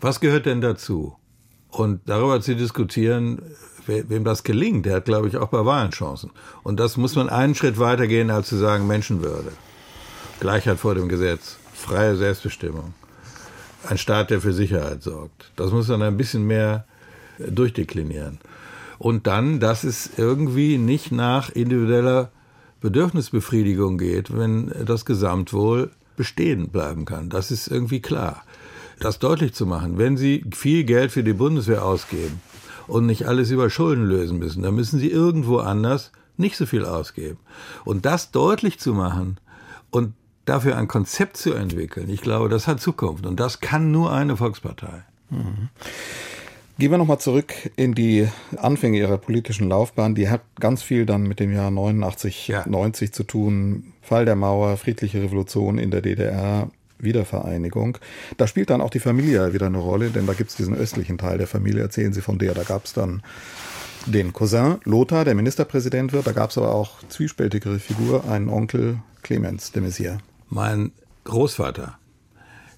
[0.00, 1.16] Was gehört denn dazu?
[1.70, 3.42] Und darüber zu diskutieren,
[3.86, 6.30] wem das gelingt, der hat, glaube ich, auch bei Wahlen Chancen.
[6.62, 9.52] Und das muss man einen Schritt weiter gehen, als zu sagen Menschenwürde,
[10.40, 12.94] Gleichheit vor dem Gesetz, freie Selbstbestimmung,
[13.88, 15.52] ein Staat, der für Sicherheit sorgt.
[15.56, 16.84] Das muss man ein bisschen mehr
[17.38, 18.38] durchdeklinieren.
[18.98, 22.30] Und dann, dass es irgendwie nicht nach individueller
[22.80, 27.28] Bedürfnisbefriedigung geht, wenn das Gesamtwohl bestehen bleiben kann.
[27.28, 28.42] Das ist irgendwie klar.
[28.98, 32.40] Das deutlich zu machen, wenn Sie viel Geld für die Bundeswehr ausgeben
[32.86, 36.84] und nicht alles über Schulden lösen müssen, dann müssen Sie irgendwo anders nicht so viel
[36.84, 37.38] ausgeben.
[37.84, 39.38] Und das deutlich zu machen
[39.90, 40.12] und
[40.44, 43.26] dafür ein Konzept zu entwickeln, ich glaube, das hat Zukunft.
[43.26, 45.04] Und das kann nur eine Volkspartei.
[45.30, 45.68] Mhm.
[46.78, 50.14] Gehen wir nochmal zurück in die Anfänge Ihrer politischen Laufbahn.
[50.14, 52.68] Die hat ganz viel dann mit dem Jahr 89, ja.
[52.68, 53.94] 90 zu tun.
[54.02, 56.68] Fall der Mauer, friedliche Revolution in der DDR,
[56.98, 57.98] Wiedervereinigung.
[58.36, 61.18] Da spielt dann auch die Familie wieder eine Rolle, denn da gibt es diesen östlichen
[61.18, 62.54] Teil der Familie, erzählen Sie von der.
[62.54, 63.22] Da gab es dann
[64.06, 66.26] den Cousin Lothar, der Ministerpräsident wird.
[66.26, 70.18] Da gab es aber auch zwiespältigere Figur, einen Onkel Clemens de Maizière.
[70.48, 70.92] Mein
[71.24, 71.98] Großvater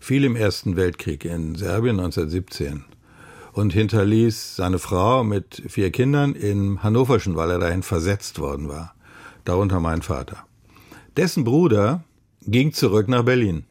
[0.01, 2.85] fiel im Ersten Weltkrieg in Serbien 1917
[3.53, 8.95] und hinterließ seine Frau mit vier Kindern in Hannoverschen, weil er dahin versetzt worden war.
[9.45, 10.45] Darunter mein Vater.
[11.17, 12.05] Dessen Bruder
[12.47, 13.65] ging zurück nach Berlin.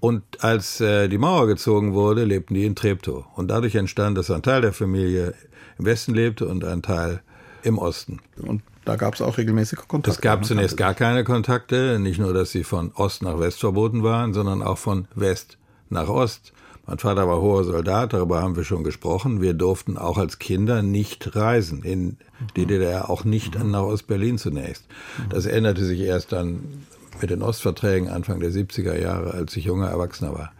[0.00, 3.24] Und als äh, die Mauer gezogen wurde, lebten die in Treptow.
[3.34, 5.34] Und dadurch entstand, dass ein Teil der Familie
[5.78, 7.20] im Westen lebte und ein Teil
[7.62, 8.20] im Osten.
[8.40, 10.10] Und da gab es auch regelmäßige Kontakte.
[10.10, 14.02] Es gab zunächst gar keine Kontakte, nicht nur, dass sie von Ost nach West verboten
[14.02, 15.58] waren, sondern auch von West
[15.90, 16.52] nach Ost.
[16.86, 19.42] Mein Vater war hoher Soldat, darüber haben wir schon gesprochen.
[19.42, 22.16] Wir durften auch als Kinder nicht reisen, in
[22.56, 24.86] die DDR auch nicht nach Ostberlin zunächst.
[25.28, 26.86] Das änderte sich erst dann
[27.20, 30.52] mit den Ostverträgen Anfang der 70er Jahre, als ich junger Erwachsener war.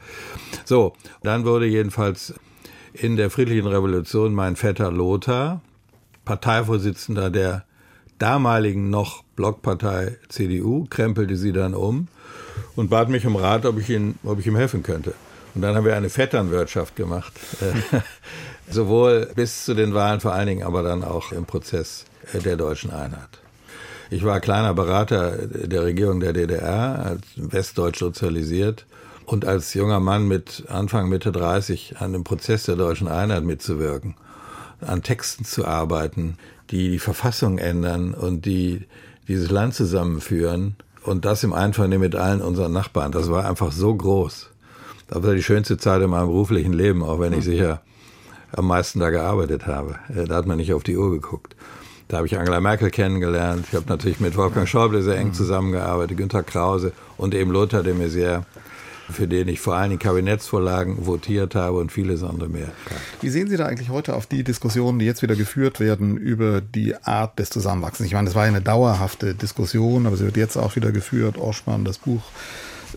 [0.64, 2.34] So, dann wurde jedenfalls
[2.92, 5.60] in der friedlichen Revolution mein Vetter Lothar,
[6.24, 7.64] Parteivorsitzender der
[8.18, 12.08] damaligen noch Blockpartei CDU, krempelte sie dann um
[12.76, 15.14] und bat mich um Rat, ob ich, ihn, ob ich ihm helfen könnte.
[15.54, 17.32] Und dann haben wir eine Vetternwirtschaft gemacht.
[18.70, 22.90] Sowohl bis zu den Wahlen vor allen Dingen, aber dann auch im Prozess der deutschen
[22.90, 23.40] Einheit.
[24.10, 28.86] Ich war kleiner Berater der Regierung der DDR, als westdeutsch sozialisiert
[29.26, 34.14] und als junger Mann mit Anfang, Mitte 30 an dem Prozess der deutschen Einheit mitzuwirken,
[34.80, 36.38] an Texten zu arbeiten,
[36.70, 38.86] die die Verfassung ändern und die
[39.28, 43.12] dieses Land zusammenführen und das im Einvernehmen mit allen unseren Nachbarn.
[43.12, 44.48] Das war einfach so groß.
[45.08, 47.82] Das war die schönste Zeit in meinem beruflichen Leben, auch wenn ich sicher
[48.52, 49.98] am meisten da gearbeitet habe.
[50.08, 51.54] Äh, da hat man nicht auf die Uhr geguckt.
[52.08, 53.66] Da habe ich Angela Merkel kennengelernt.
[53.68, 57.94] Ich habe natürlich mit Wolfgang Schäuble sehr eng zusammengearbeitet, Günter Krause und eben Lothar de
[57.94, 58.44] Maizière,
[59.10, 62.72] für den ich vor allen Dingen Kabinettsvorlagen votiert habe und vieles andere mehr.
[63.20, 66.62] Wie sehen Sie da eigentlich heute auf die Diskussionen, die jetzt wieder geführt werden über
[66.62, 68.06] die Art des Zusammenwachsens?
[68.06, 71.36] Ich meine, das war ja eine dauerhafte Diskussion, aber sie wird jetzt auch wieder geführt.
[71.36, 72.22] Oschmann, das Buch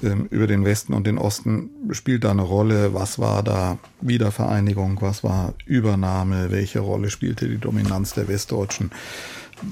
[0.02, 2.94] über den Westen und den Osten spielt da eine Rolle.
[2.94, 5.02] Was war da Wiedervereinigung?
[5.02, 6.52] Was war Übernahme?
[6.52, 8.92] Welche Rolle spielte die Dominanz der Westdeutschen?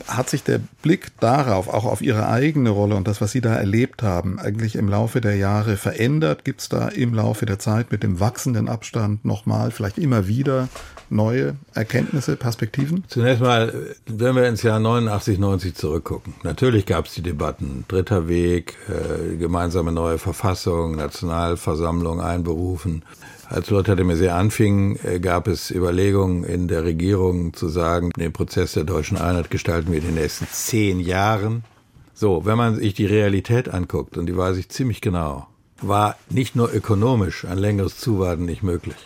[0.07, 3.55] Hat sich der Blick darauf, auch auf Ihre eigene Rolle und das, was Sie da
[3.55, 6.45] erlebt haben, eigentlich im Laufe der Jahre verändert?
[6.45, 10.69] Gibt es da im Laufe der Zeit mit dem wachsenden Abstand nochmal, vielleicht immer wieder
[11.09, 13.03] neue Erkenntnisse, Perspektiven?
[13.07, 13.73] Zunächst mal,
[14.05, 16.33] wenn wir ins Jahr 89, 90 zurückgucken.
[16.43, 17.85] Natürlich gab es die Debatten.
[17.87, 23.03] Dritter Weg, äh, gemeinsame neue Verfassung, Nationalversammlung einberufen.
[23.51, 28.31] Als Lothar de Maizière anfing, äh, gab es Überlegungen in der Regierung zu sagen, den
[28.31, 31.63] Prozess der deutschen Einheit gestalten wir in den nächsten zehn Jahren.
[32.13, 35.47] So, wenn man sich die Realität anguckt, und die weiß ich ziemlich genau,
[35.81, 38.97] war nicht nur ökonomisch ein längeres Zuwarten nicht möglich.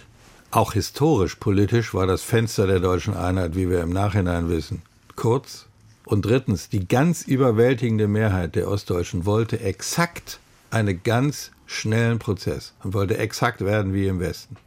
[0.51, 4.81] Auch historisch, politisch war das Fenster der deutschen Einheit, wie wir im Nachhinein wissen,
[5.15, 5.67] kurz.
[6.03, 12.93] Und drittens, die ganz überwältigende Mehrheit der Ostdeutschen wollte exakt einen ganz schnellen Prozess und
[12.93, 14.57] wollte exakt werden wie im Westen.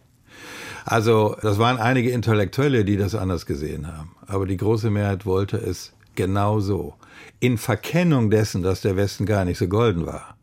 [0.84, 4.14] Also, das waren einige Intellektuelle, die das anders gesehen haben.
[4.26, 6.94] Aber die große Mehrheit wollte es genau so.
[7.40, 10.36] In Verkennung dessen, dass der Westen gar nicht so golden war.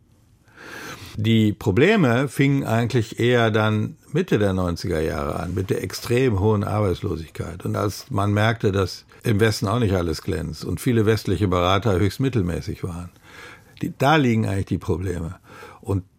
[1.15, 6.63] Die Probleme fingen eigentlich eher dann Mitte der 90er Jahre an, mit der extrem hohen
[6.63, 7.65] Arbeitslosigkeit.
[7.65, 11.99] Und als man merkte, dass im Westen auch nicht alles glänzt und viele westliche Berater
[11.99, 13.09] höchst mittelmäßig waren,
[13.81, 15.35] die, da liegen eigentlich die Probleme.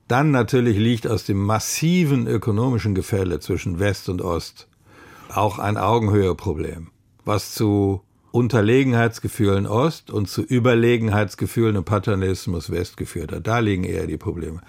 [0.09, 4.69] Dann natürlich liegt aus dem massiven ökonomischen Gefälle zwischen West und Ost
[5.33, 6.89] auch ein Augenhöheproblem,
[7.25, 8.03] was zu
[8.35, 13.47] Unterlegenheitsgefühlen Ost und zu Überlegenheitsgefühlen und Paternalismus West geführt hat.
[13.47, 14.61] Da liegen eher die Probleme.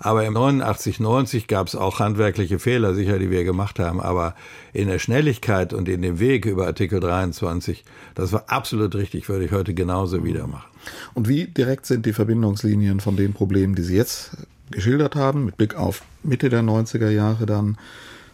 [0.00, 4.00] Aber im 89, 90 gab es auch handwerkliche Fehler, sicher, die wir gemacht haben.
[4.00, 4.34] Aber
[4.72, 7.84] in der Schnelligkeit und in dem Weg über Artikel 23,
[8.16, 10.68] das war absolut richtig, würde ich heute genauso wieder machen.
[11.14, 14.36] Und wie direkt sind die Verbindungslinien von den Problemen, die Sie jetzt
[14.72, 17.76] geschildert haben, mit Blick auf Mitte der 90er Jahre dann,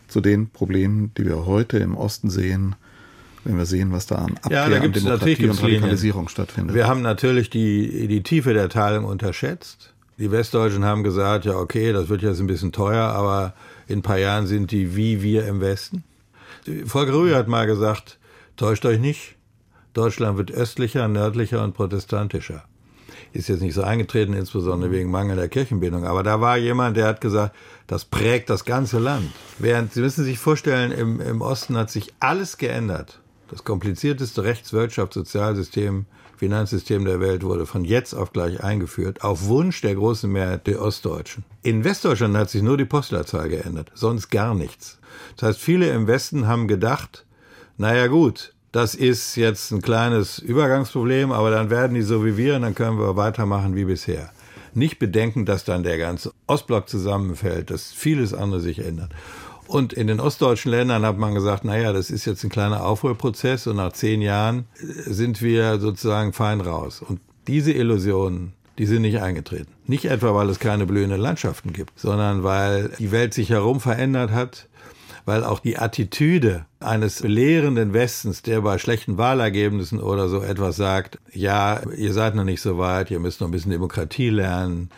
[0.08, 2.74] zu den Problemen, die wir heute im Osten sehen,
[3.44, 6.28] wenn wir sehen, was da an Abkehr ja, da an Demokratie und Radikalisierung Linien.
[6.30, 6.74] stattfindet.
[6.74, 9.92] Wir haben natürlich die, die Tiefe der Teilung unterschätzt.
[10.18, 13.54] Die Westdeutschen haben gesagt, ja okay, das wird jetzt ein bisschen teuer, aber
[13.86, 16.02] in ein paar Jahren sind die wie wir im Westen.
[16.84, 18.18] Volker Rühe hat mal gesagt,
[18.56, 19.36] täuscht euch nicht,
[19.92, 22.64] Deutschland wird östlicher, nördlicher und protestantischer.
[23.32, 26.04] Ist jetzt nicht so eingetreten, insbesondere wegen mangelnder Kirchenbildung.
[26.04, 27.54] Aber da war jemand, der hat gesagt,
[27.86, 29.30] das prägt das ganze Land.
[29.58, 33.20] Während, Sie müssen sich vorstellen, im, im Osten hat sich alles geändert.
[33.48, 36.06] Das komplizierteste Rechts-, Sozialsystem,
[36.38, 40.80] Finanzsystem der Welt wurde von jetzt auf gleich eingeführt, auf Wunsch der großen Mehrheit der
[40.80, 41.44] Ostdeutschen.
[41.62, 44.98] In Westdeutschland hat sich nur die Postleitzahl geändert, sonst gar nichts.
[45.36, 47.26] Das heißt, viele im Westen haben gedacht,
[47.76, 52.54] naja gut, das ist jetzt ein kleines Übergangsproblem, aber dann werden die so wie wir
[52.54, 54.30] und dann können wir weitermachen wie bisher.
[54.72, 59.10] Nicht bedenken, dass dann der ganze Ostblock zusammenfällt, dass vieles andere sich ändert.
[59.66, 63.66] Und in den ostdeutschen Ländern hat man gesagt, naja, das ist jetzt ein kleiner Aufholprozess
[63.66, 67.02] und nach zehn Jahren sind wir sozusagen fein raus.
[67.02, 69.72] Und diese Illusionen, die sind nicht eingetreten.
[69.86, 74.30] Nicht etwa, weil es keine blühenden Landschaften gibt, sondern weil die Welt sich herum verändert
[74.30, 74.68] hat,
[75.28, 81.18] weil auch die Attitüde eines belehrenden Westens, der bei schlechten Wahlergebnissen oder so etwas sagt,
[81.34, 84.88] ja, ihr seid noch nicht so weit, ihr müsst noch ein bisschen Demokratie lernen,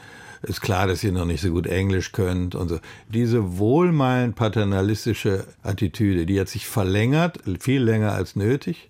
[0.42, 2.78] ist klar, dass ihr noch nicht so gut Englisch könnt und so.
[3.08, 8.88] Diese wohlmeinend paternalistische Attitüde, die hat sich verlängert, viel länger als nötig,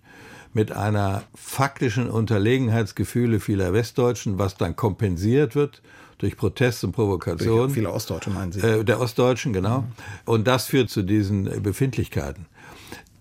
[0.52, 5.80] mit einer faktischen Unterlegenheitsgefühle vieler Westdeutschen, was dann kompensiert wird
[6.20, 7.70] durch Protest und Provokation.
[7.70, 8.60] Viele Ostdeutsche meinen Sie?
[8.60, 9.80] Äh, der Ostdeutschen, genau.
[9.80, 9.86] Mhm.
[10.26, 12.46] Und das führt zu diesen Befindlichkeiten.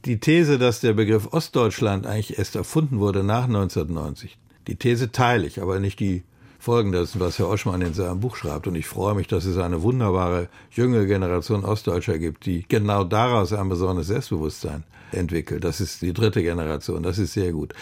[0.06, 5.48] Die These, dass der Begriff Ostdeutschland eigentlich erst erfunden wurde nach 1990, die These teile
[5.48, 6.24] ich, aber nicht die
[6.60, 8.68] Folgendes, was Herr Oschmann in seinem Buch schreibt.
[8.68, 13.54] Und ich freue mich, dass es eine wunderbare junge Generation Ostdeutscher gibt, die genau daraus
[13.54, 15.64] ein besonderes Selbstbewusstsein entwickelt.
[15.64, 17.02] Das ist die dritte Generation.
[17.02, 17.74] Das ist sehr gut.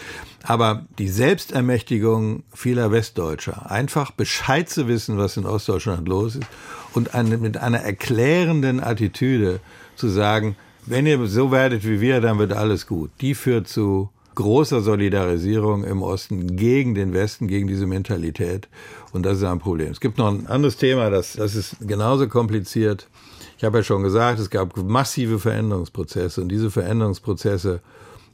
[0.44, 6.46] Aber die Selbstermächtigung vieler Westdeutscher, einfach Bescheid zu wissen, was in Ostdeutschland los ist
[6.94, 9.58] und eine, mit einer erklärenden Attitüde
[9.96, 13.10] zu sagen, wenn ihr so werdet wie wir, dann wird alles gut.
[13.20, 18.68] Die führt zu großer Solidarisierung im Osten gegen den Westen, gegen diese Mentalität.
[19.12, 19.90] Und das ist ein Problem.
[19.90, 23.08] Es gibt noch ein anderes Thema, das, das ist genauso kompliziert.
[23.56, 27.80] Ich habe ja schon gesagt, es gab massive Veränderungsprozesse und diese Veränderungsprozesse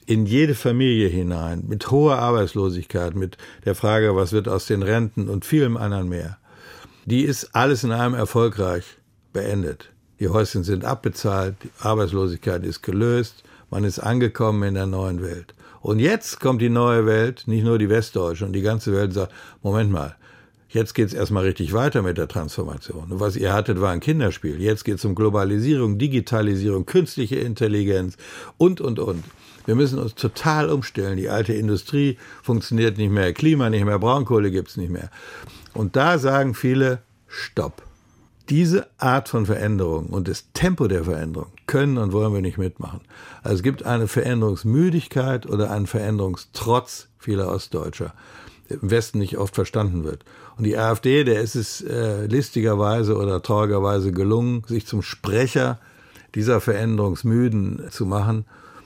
[0.05, 5.31] in jede Familie hinein, mit hoher Arbeitslosigkeit, mit der Frage, was wird aus den Renten
[5.31, 6.37] und vielem anderen mehr.
[7.07, 8.85] Die ist alles in einem erfolgreich
[9.33, 9.89] beendet.
[10.21, 15.55] Die Häuschen sind abbezahlt, die Arbeitslosigkeit ist gelöst, man ist angekommen in der neuen Welt.
[15.85, 19.31] Und jetzt kommt die neue Welt, nicht nur die Westdeutsche und die ganze Welt sagt,
[19.63, 20.17] Moment mal,
[20.71, 23.13] jetzt geht's erstmal richtig weiter mit der Transformation.
[23.13, 24.63] Und was ihr hattet, war ein Kinderspiel.
[24.63, 28.17] Jetzt geht's um Globalisierung, Digitalisierung, künstliche Intelligenz
[28.57, 29.25] und, und, und.
[29.67, 31.19] Wir müssen uns total umstellen.
[31.19, 35.11] Die alte Industrie funktioniert nicht mehr, Klima nicht mehr, Braunkohle gibt's nicht mehr.
[35.75, 37.83] Und da sagen viele, stopp.
[38.51, 43.01] Diese Art von Veränderung und das Tempo der Veränderung können und wollen wir nicht mitmachen.
[43.43, 48.13] Also es gibt eine Veränderungsmüdigkeit oder einen Veränderungstrotz vieler Ostdeutscher,
[48.69, 50.25] der im Westen nicht oft verstanden wird.
[50.59, 55.79] Und die AfD, der ist es äh, listigerweise oder traurigerweise gelungen, sich zum Sprecher
[56.35, 58.45] dieser Veränderungsmüden zu machen,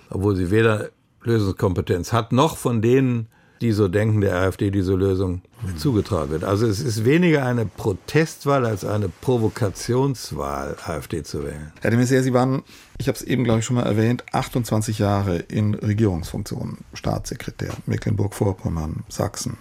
[0.09, 0.91] obwohl sie weder
[1.23, 3.27] Lösungskompetenz hat, noch von denen
[3.61, 5.43] die so denken, der AfD diese Lösung
[5.77, 6.45] zugetragen wird.
[6.45, 11.73] Also es ist weniger eine Protestwahl als eine Provokationswahl, AfD zu wählen.
[11.81, 12.63] Herr de Maizière, Sie waren,
[12.99, 16.79] ich habe es eben, glaube ich, schon mal erwähnt, 28 Jahre in Regierungsfunktionen.
[16.95, 19.57] Staatssekretär, Mecklenburg-Vorpommern, Sachsen.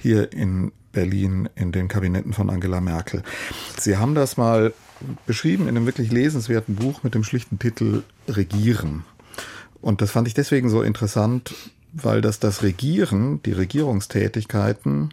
[0.00, 3.22] Hier in Berlin in den Kabinetten von Angela Merkel.
[3.78, 4.74] Sie haben das mal
[5.26, 9.04] beschrieben in einem wirklich lesenswerten Buch mit dem schlichten Titel Regieren.
[9.80, 11.54] Und das fand ich deswegen so interessant,
[11.92, 15.12] weil das das Regieren, die Regierungstätigkeiten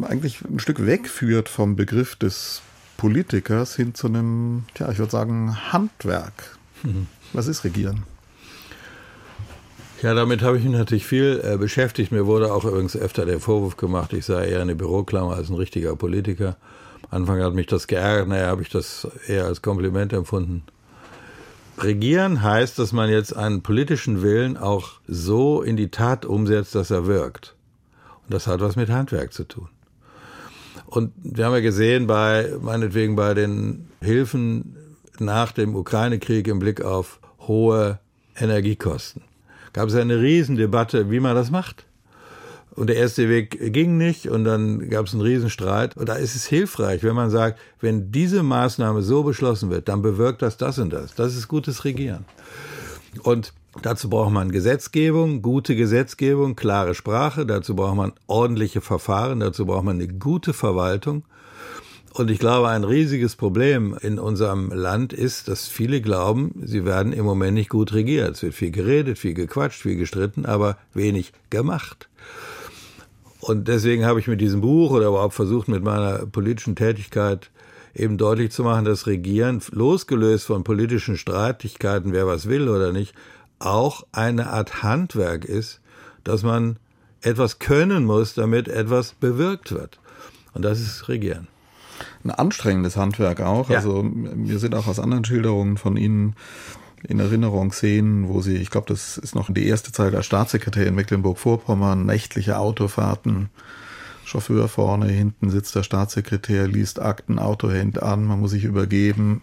[0.00, 2.62] eigentlich ein Stück wegführt vom Begriff des
[2.96, 6.56] Politikers hin zu einem, ja, ich würde sagen, Handwerk.
[6.82, 7.06] Mhm.
[7.32, 8.04] Was ist Regieren?
[10.02, 12.12] Ja, damit habe ich mich natürlich viel äh, beschäftigt.
[12.12, 15.56] Mir wurde auch übrigens öfter der Vorwurf gemacht, ich sei eher eine Büroklammer als ein
[15.56, 16.56] richtiger Politiker.
[17.10, 20.64] Anfang hat mich das geärgert, naja, habe ich das eher als Kompliment empfunden.
[21.78, 26.90] Regieren heißt, dass man jetzt einen politischen Willen auch so in die Tat umsetzt, dass
[26.90, 27.54] er wirkt.
[28.24, 29.68] Und das hat was mit Handwerk zu tun.
[30.86, 34.76] Und wir haben ja gesehen, bei, meinetwegen bei den Hilfen
[35.18, 37.98] nach dem Ukraine-Krieg im Blick auf hohe
[38.36, 39.22] Energiekosten,
[39.72, 41.86] gab es eine Riesendebatte, wie man das macht.
[42.76, 45.96] Und der erste Weg ging nicht und dann gab es einen Riesenstreit.
[45.96, 50.02] Und da ist es hilfreich, wenn man sagt, wenn diese Maßnahme so beschlossen wird, dann
[50.02, 51.14] bewirkt das das und das.
[51.14, 52.26] Das ist gutes Regieren.
[53.22, 57.46] Und dazu braucht man Gesetzgebung, gute Gesetzgebung, klare Sprache.
[57.46, 59.40] Dazu braucht man ordentliche Verfahren.
[59.40, 61.24] Dazu braucht man eine gute Verwaltung.
[62.12, 67.12] Und ich glaube, ein riesiges Problem in unserem Land ist, dass viele glauben, sie werden
[67.12, 68.36] im Moment nicht gut regiert.
[68.36, 72.08] Es wird viel geredet, viel gequatscht, viel gestritten, aber wenig gemacht.
[73.46, 77.48] Und deswegen habe ich mit diesem Buch oder überhaupt versucht, mit meiner politischen Tätigkeit
[77.94, 83.14] eben deutlich zu machen, dass Regieren, losgelöst von politischen Streitigkeiten, wer was will oder nicht,
[83.60, 85.80] auch eine Art Handwerk ist,
[86.24, 86.78] dass man
[87.22, 90.00] etwas können muss, damit etwas bewirkt wird.
[90.52, 91.46] Und das ist Regieren.
[92.24, 93.70] Ein anstrengendes Handwerk auch.
[93.70, 93.76] Ja.
[93.76, 96.34] Also wir sind auch aus anderen Schilderungen von Ihnen
[97.08, 100.86] in Erinnerung Szenen, wo sie, ich glaube, das ist noch die erste Zeit als Staatssekretär
[100.86, 103.48] in Mecklenburg-Vorpommern, nächtliche Autofahrten,
[104.24, 109.42] Chauffeur vorne, hinten sitzt der Staatssekretär, liest Akten, Auto hängt an, man muss sich übergeben,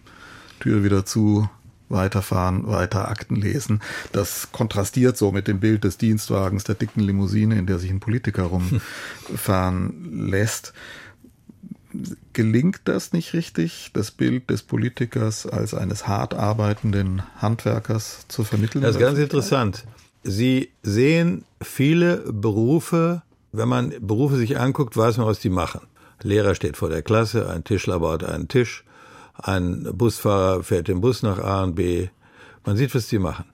[0.60, 1.48] Tür wieder zu,
[1.88, 3.80] weiterfahren, weiter Akten lesen.
[4.12, 8.00] Das kontrastiert so mit dem Bild des Dienstwagens, der dicken Limousine, in der sich ein
[8.00, 10.72] Politiker rumfahren lässt.
[12.32, 18.82] Gelingt das nicht richtig, das Bild des Politikers als eines hart arbeitenden Handwerkers zu vermitteln?
[18.82, 19.84] Das ist ganz interessant.
[20.22, 23.22] Sie sehen viele Berufe,
[23.52, 25.80] wenn man Berufe sich anguckt, weiß man, was die machen.
[26.22, 28.84] Lehrer steht vor der Klasse, ein Tischler baut einen Tisch,
[29.34, 32.08] ein Busfahrer fährt den Bus nach A und B.
[32.64, 33.44] Man sieht, was die machen.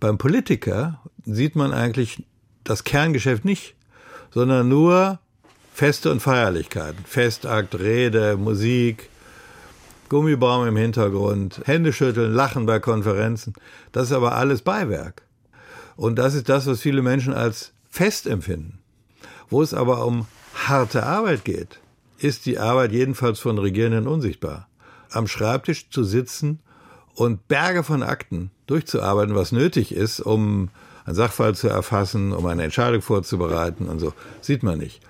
[0.00, 2.24] Beim Politiker sieht man eigentlich
[2.64, 3.76] das Kerngeschäft nicht,
[4.30, 5.20] sondern nur
[5.72, 7.04] Feste und Feierlichkeiten.
[7.04, 9.08] Festakt, Rede, Musik,
[10.08, 13.54] Gummibaum im Hintergrund, Händeschütteln, Lachen bei Konferenzen.
[13.92, 15.22] Das ist aber alles Beiwerk.
[15.96, 18.78] Und das ist das, was viele Menschen als Fest empfinden.
[19.48, 21.80] Wo es aber um harte Arbeit geht,
[22.18, 24.68] ist die Arbeit jedenfalls von Regierenden unsichtbar.
[25.10, 26.60] Am Schreibtisch zu sitzen
[27.14, 30.70] und Berge von Akten durchzuarbeiten, was nötig ist, um
[31.04, 35.00] einen Sachfall zu erfassen, um eine Entscheidung vorzubereiten und so, sieht man nicht.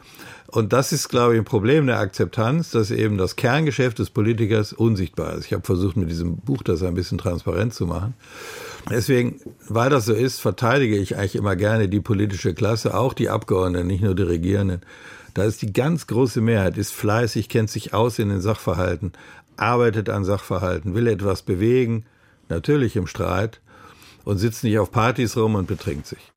[0.52, 4.72] Und das ist, glaube ich, ein Problem der Akzeptanz, dass eben das Kerngeschäft des Politikers
[4.72, 5.46] unsichtbar ist.
[5.46, 8.14] Ich habe versucht, mit diesem Buch das ein bisschen transparent zu machen.
[8.90, 13.28] Deswegen, weil das so ist, verteidige ich eigentlich immer gerne die politische Klasse, auch die
[13.28, 14.80] Abgeordneten, nicht nur die Regierenden.
[15.34, 19.12] Da ist die ganz große Mehrheit, ist fleißig, kennt sich aus in den Sachverhalten,
[19.56, 22.04] arbeitet an Sachverhalten, will etwas bewegen,
[22.48, 23.60] natürlich im Streit,
[24.24, 26.32] und sitzt nicht auf Partys rum und betrinkt sich.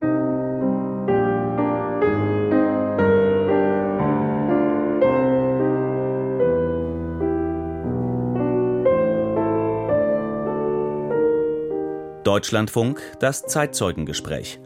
[12.24, 14.60] Deutschlandfunk, das Zeitzeugengespräch.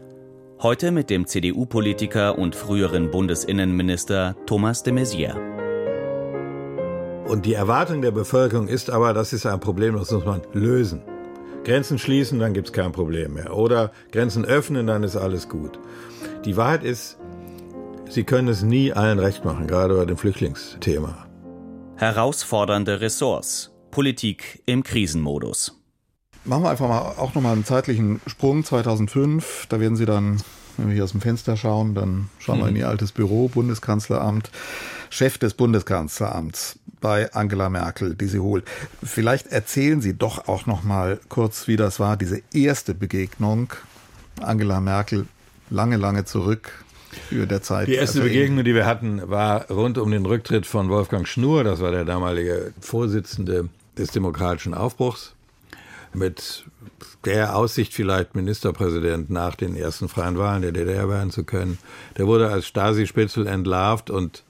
[0.62, 5.36] Heute mit dem CDU-Politiker und früheren Bundesinnenminister Thomas de Maizière.
[7.26, 11.02] Und die Erwartung der Bevölkerung ist aber, das ist ein Problem, das muss man lösen.
[11.64, 13.56] Grenzen schließen, dann gibt es kein Problem mehr.
[13.56, 15.80] Oder Grenzen öffnen, dann ist alles gut.
[16.44, 17.18] Die Wahrheit ist,
[18.08, 21.26] sie können es nie allen recht machen, gerade bei dem Flüchtlingsthema.
[21.96, 23.72] Herausfordernde Ressorts.
[23.90, 25.77] Politik im Krisenmodus.
[26.44, 28.64] Machen wir einfach mal auch nochmal einen zeitlichen Sprung.
[28.64, 30.40] 2005, da werden Sie dann,
[30.76, 32.62] wenn wir hier aus dem Fenster schauen, dann schauen mhm.
[32.62, 34.50] wir in Ihr altes Büro, Bundeskanzleramt,
[35.10, 38.64] Chef des Bundeskanzleramts bei Angela Merkel, die sie holt.
[39.02, 43.72] Vielleicht erzählen Sie doch auch nochmal kurz, wie das war, diese erste Begegnung.
[44.40, 45.26] Angela Merkel,
[45.70, 46.84] lange, lange zurück,
[47.28, 47.88] für der Zeit.
[47.88, 51.64] Die erste also Begegnung, die wir hatten, war rund um den Rücktritt von Wolfgang Schnur.
[51.64, 55.34] Das war der damalige Vorsitzende des Demokratischen Aufbruchs
[56.14, 56.64] mit
[57.24, 61.78] der Aussicht, vielleicht Ministerpräsident nach den ersten freien Wahlen der DDR werden zu können.
[62.16, 64.44] Der wurde als Stasi-Spitzel entlarvt und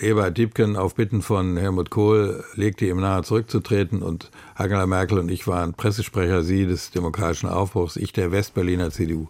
[0.00, 5.30] Ebert Diebken auf Bitten von Helmut Kohl legte ihm nahe, zurückzutreten und Angela Merkel und
[5.30, 9.28] ich waren Pressesprecher, sie des demokratischen Aufbruchs, ich der Westberliner CDU.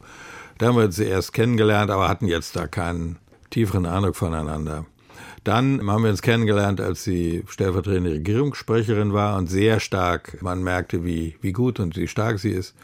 [0.58, 3.18] Da haben wir uns erst kennengelernt, aber hatten jetzt da keinen
[3.50, 4.86] tieferen Eindruck voneinander.
[5.45, 11.05] Dann haben wir uns kennengelernt, als sie stellvertretende Regierungssprecherin war und sehr stark, man merkte,
[11.05, 12.74] wie, wie gut und wie stark sie ist.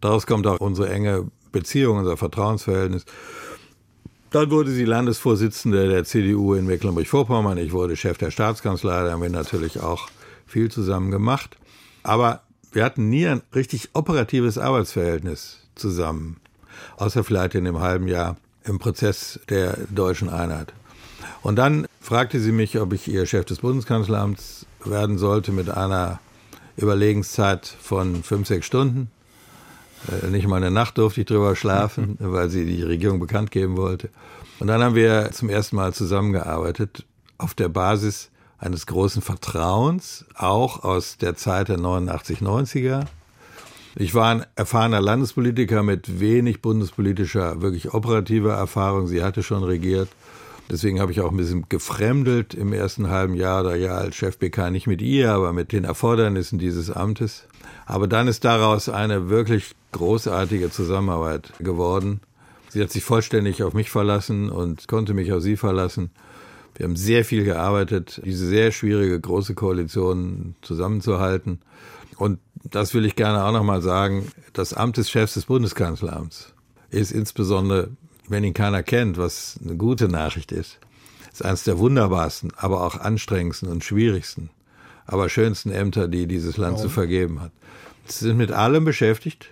[0.00, 3.04] Daraus kommt auch unsere enge Beziehung, unser Vertrauensverhältnis.
[4.30, 7.58] Dann wurde sie Landesvorsitzende der CDU in Mecklenburg-Vorpommern.
[7.58, 10.08] Ich wurde Chef der Staatskanzlei, da haben wir natürlich auch
[10.46, 11.56] viel zusammen gemacht.
[12.02, 12.42] Aber
[12.72, 16.36] wir hatten nie ein richtig operatives Arbeitsverhältnis zusammen.
[16.96, 20.72] Außer vielleicht in dem halben Jahr im Prozess der deutschen Einheit.
[21.42, 26.20] Und dann fragte sie mich, ob ich ihr Chef des Bundeskanzleramts werden sollte mit einer
[26.76, 29.10] Überlegenszeit von fünf, sechs Stunden.
[30.22, 33.76] Äh, nicht mal eine Nacht durfte ich drüber schlafen, weil sie die Regierung bekannt geben
[33.76, 34.08] wollte.
[34.60, 37.04] Und dann haben wir zum ersten Mal zusammengearbeitet
[37.38, 43.06] auf der Basis eines großen Vertrauens, auch aus der Zeit der 89, 90er.
[43.96, 49.08] Ich war ein erfahrener Landespolitiker mit wenig bundespolitischer, wirklich operativer Erfahrung.
[49.08, 50.08] Sie hatte schon regiert.
[50.70, 54.38] Deswegen habe ich auch ein bisschen gefremdelt im ersten halben Jahr, da ja als Chef
[54.38, 57.46] BK nicht mit ihr, aber mit den Erfordernissen dieses Amtes.
[57.86, 62.20] Aber dann ist daraus eine wirklich großartige Zusammenarbeit geworden.
[62.68, 66.10] Sie hat sich vollständig auf mich verlassen und konnte mich auf sie verlassen.
[66.74, 71.60] Wir haben sehr viel gearbeitet, diese sehr schwierige große Koalition zusammenzuhalten.
[72.16, 74.26] Und das will ich gerne auch nochmal sagen.
[74.52, 76.52] Das Amt des Chefs des Bundeskanzleramts
[76.90, 77.90] ist insbesondere
[78.28, 80.78] wenn ihn keiner kennt, was eine gute Nachricht ist,
[81.32, 84.50] ist eines der wunderbarsten, aber auch anstrengendsten und schwierigsten,
[85.06, 86.88] aber schönsten Ämter, die dieses Land Warum?
[86.88, 87.52] zu vergeben hat.
[88.06, 89.50] Sie sind mit allem beschäftigt.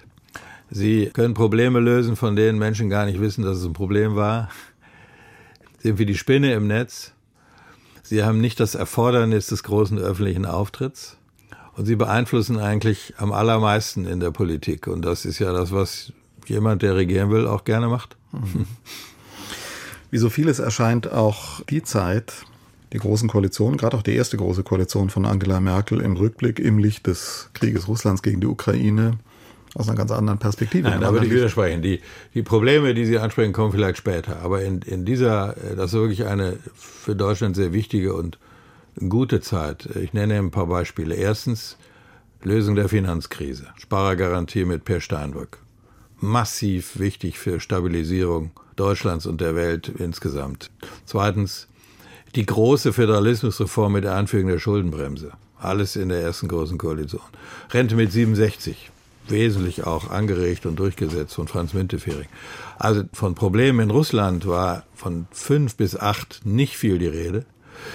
[0.71, 4.49] Sie können Probleme lösen, von denen Menschen gar nicht wissen, dass es ein Problem war.
[5.79, 7.13] Sie sind wie die Spinne im Netz.
[8.03, 11.17] Sie haben nicht das Erfordernis des großen öffentlichen Auftritts.
[11.77, 14.87] Und sie beeinflussen eigentlich am allermeisten in der Politik.
[14.87, 16.13] Und das ist ja das, was
[16.47, 18.17] jemand, der regieren will, auch gerne macht.
[20.11, 22.45] Wie so vieles erscheint auch die Zeit,
[22.93, 26.79] die großen Koalitionen, gerade auch die erste große Koalition von Angela Merkel im Rückblick im
[26.79, 29.19] Licht des Krieges Russlands gegen die Ukraine
[29.75, 30.89] aus einer ganz anderen Perspektive.
[30.89, 31.83] Nein, da würde ich widersprechen.
[31.83, 32.01] Die,
[32.33, 34.41] die Probleme, die Sie ansprechen, kommen vielleicht später.
[34.43, 38.39] Aber in, in dieser, das ist wirklich eine für Deutschland sehr wichtige und
[39.09, 39.87] gute Zeit.
[39.97, 41.17] Ich nenne ein paar Beispiele.
[41.17, 41.77] Erstens,
[42.43, 43.67] Lösung der Finanzkrise.
[43.77, 45.59] Sparergarantie mit Per Steinbrück.
[46.25, 50.71] Massiv wichtig für Stabilisierung Deutschlands und der Welt insgesamt.
[51.07, 51.69] Zweitens,
[52.35, 55.33] die große Föderalismusreform mit der Einführung der Schuldenbremse.
[55.59, 57.23] Alles in der ersten großen Koalition.
[57.71, 58.91] Rente mit 67
[59.29, 62.29] wesentlich auch angeregt und durchgesetzt von Franz Müntefering.
[62.79, 67.47] Also von Problemen in Russland war von fünf bis acht nicht viel die Rede.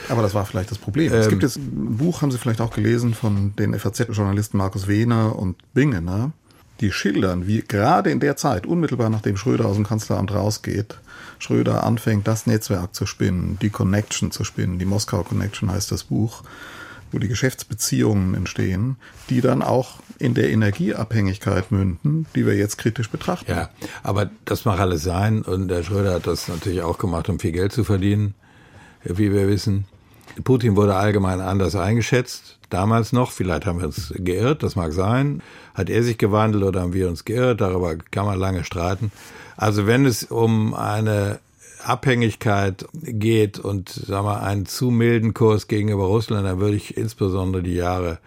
[0.07, 1.13] Aber das war vielleicht das Problem.
[1.13, 4.87] Ähm, es gibt jetzt ein Buch, haben Sie vielleicht auch gelesen, von den FAZ-Journalisten Markus
[4.87, 6.31] Wehner und Bingener,
[6.79, 10.97] die schildern, wie gerade in der Zeit, unmittelbar nachdem Schröder aus dem Kanzleramt rausgeht,
[11.39, 16.05] Schröder anfängt, das Netzwerk zu spinnen, die Connection zu spinnen, die Moskau Connection heißt das
[16.05, 16.43] Buch,
[17.11, 18.97] wo die Geschäftsbeziehungen entstehen,
[19.29, 23.49] die dann auch in der Energieabhängigkeit münden, die wir jetzt kritisch betrachten.
[23.49, 23.69] Ja,
[24.03, 27.53] aber das mag alles sein und der Schröder hat das natürlich auch gemacht, um viel
[27.53, 28.35] Geld zu verdienen,
[29.03, 29.85] wie wir wissen.
[30.43, 35.41] Putin wurde allgemein anders eingeschätzt, damals noch, vielleicht haben wir uns geirrt, das mag sein.
[35.73, 39.11] Hat er sich gewandelt oder haben wir uns geirrt, darüber kann man lange streiten.
[39.57, 41.39] Also wenn es um eine
[41.83, 47.63] Abhängigkeit geht und sagen wir, einen zu milden Kurs gegenüber Russland, dann würde ich insbesondere
[47.63, 48.19] die Jahre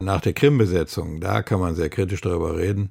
[0.00, 2.90] nach der Krim-Besetzung, da kann man sehr kritisch darüber reden.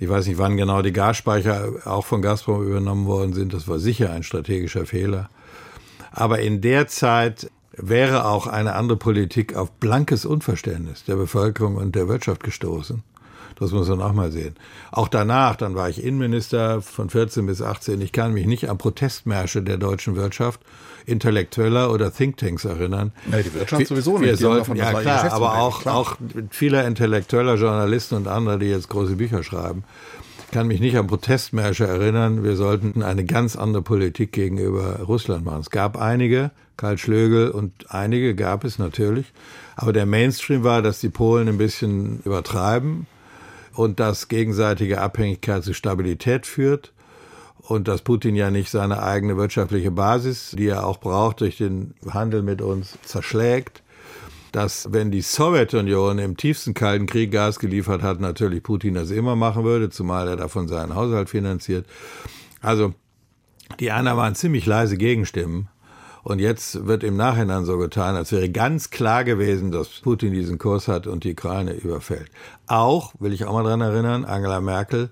[0.00, 3.52] Ich weiß nicht, wann genau die Gasspeicher auch von Gazprom übernommen worden sind.
[3.52, 5.28] Das war sicher ein strategischer Fehler.
[6.12, 11.94] Aber in der Zeit wäre auch eine andere Politik auf blankes Unverständnis der Bevölkerung und
[11.94, 13.02] der Wirtschaft gestoßen.
[13.58, 14.54] Das muss man auch mal sehen.
[14.92, 18.00] Auch danach, dann war ich Innenminister von 14 bis 18.
[18.00, 20.60] Ich kann mich nicht an Protestmärsche der deutschen Wirtschaft,
[21.06, 23.12] Intellektueller oder Thinktanks erinnern.
[23.32, 24.28] Ja, die Wirtschaft sowieso nicht.
[24.28, 25.96] Wir sollten, ja klar, aber auch, klar.
[25.96, 26.16] auch
[26.50, 29.82] vieler intellektueller Journalisten und andere, die jetzt große Bücher schreiben.
[30.46, 32.44] Ich kann mich nicht an Protestmärsche erinnern.
[32.44, 35.60] Wir sollten eine ganz andere Politik gegenüber Russland machen.
[35.60, 39.26] Es gab einige, Karl Schlögel und einige gab es natürlich.
[39.76, 43.06] Aber der Mainstream war, dass die Polen ein bisschen übertreiben
[43.74, 46.92] und dass gegenseitige Abhängigkeit zu Stabilität führt
[47.58, 51.94] und dass Putin ja nicht seine eigene wirtschaftliche Basis, die er auch braucht, durch den
[52.08, 53.82] Handel mit uns zerschlägt.
[54.52, 59.36] Dass, wenn die Sowjetunion im tiefsten Kalten Krieg Gas geliefert hat, natürlich Putin das immer
[59.36, 61.86] machen würde, zumal er davon seinen Haushalt finanziert.
[62.62, 62.94] Also,
[63.78, 65.68] die anderen waren ziemlich leise Gegenstimmen.
[66.28, 70.58] Und jetzt wird im Nachhinein so getan, als wäre ganz klar gewesen, dass Putin diesen
[70.58, 72.30] Kurs hat und die Ukraine überfällt.
[72.66, 75.08] Auch, will ich auch mal dran erinnern, Angela Merkel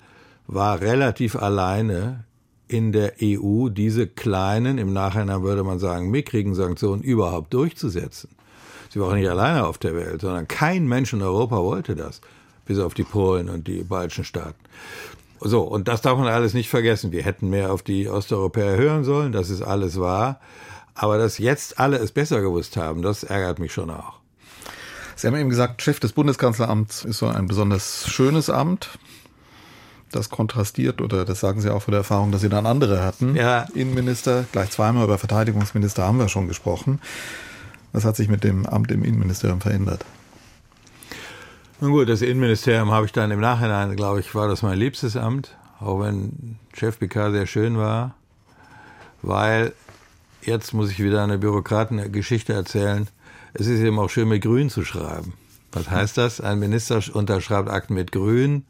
[0.46, 2.24] war relativ alleine
[2.68, 8.28] in der EU, diese kleinen, im Nachhinein würde man sagen, mickrigen Sanktionen überhaupt durchzusetzen.
[8.90, 12.20] Sie war auch nicht alleine auf der Welt, sondern kein Mensch in Europa wollte das,
[12.66, 14.60] bis auf die Polen und die baltischen Staaten.
[15.40, 17.10] So, und das darf man alles nicht vergessen.
[17.10, 20.40] Wir hätten mehr auf die Osteuropäer hören sollen, das ist alles wahr.
[20.96, 24.14] Aber dass jetzt alle es besser gewusst haben, das ärgert mich schon auch.
[25.14, 28.98] Sie haben eben gesagt, Chef des Bundeskanzleramts ist so ein besonders schönes Amt.
[30.10, 33.36] Das kontrastiert, oder das sagen Sie auch von der Erfahrung, dass Sie dann andere hatten.
[33.36, 33.66] Ja.
[33.74, 37.00] Innenminister, gleich zweimal über Verteidigungsminister haben wir schon gesprochen.
[37.92, 40.04] Was hat sich mit dem Amt im Innenministerium verändert?
[41.80, 45.16] Nun gut, das Innenministerium habe ich dann im Nachhinein, glaube ich, war das mein liebstes
[45.16, 48.14] Amt, auch wenn Chef PK sehr schön war,
[49.20, 49.72] weil
[50.46, 53.08] jetzt muss ich wieder eine Bürokratengeschichte erzählen.
[53.54, 55.34] Es ist eben auch schön, mit Grün zu schreiben.
[55.72, 56.40] Was heißt das?
[56.40, 58.64] Ein Minister unterschreibt Akten mit Grün,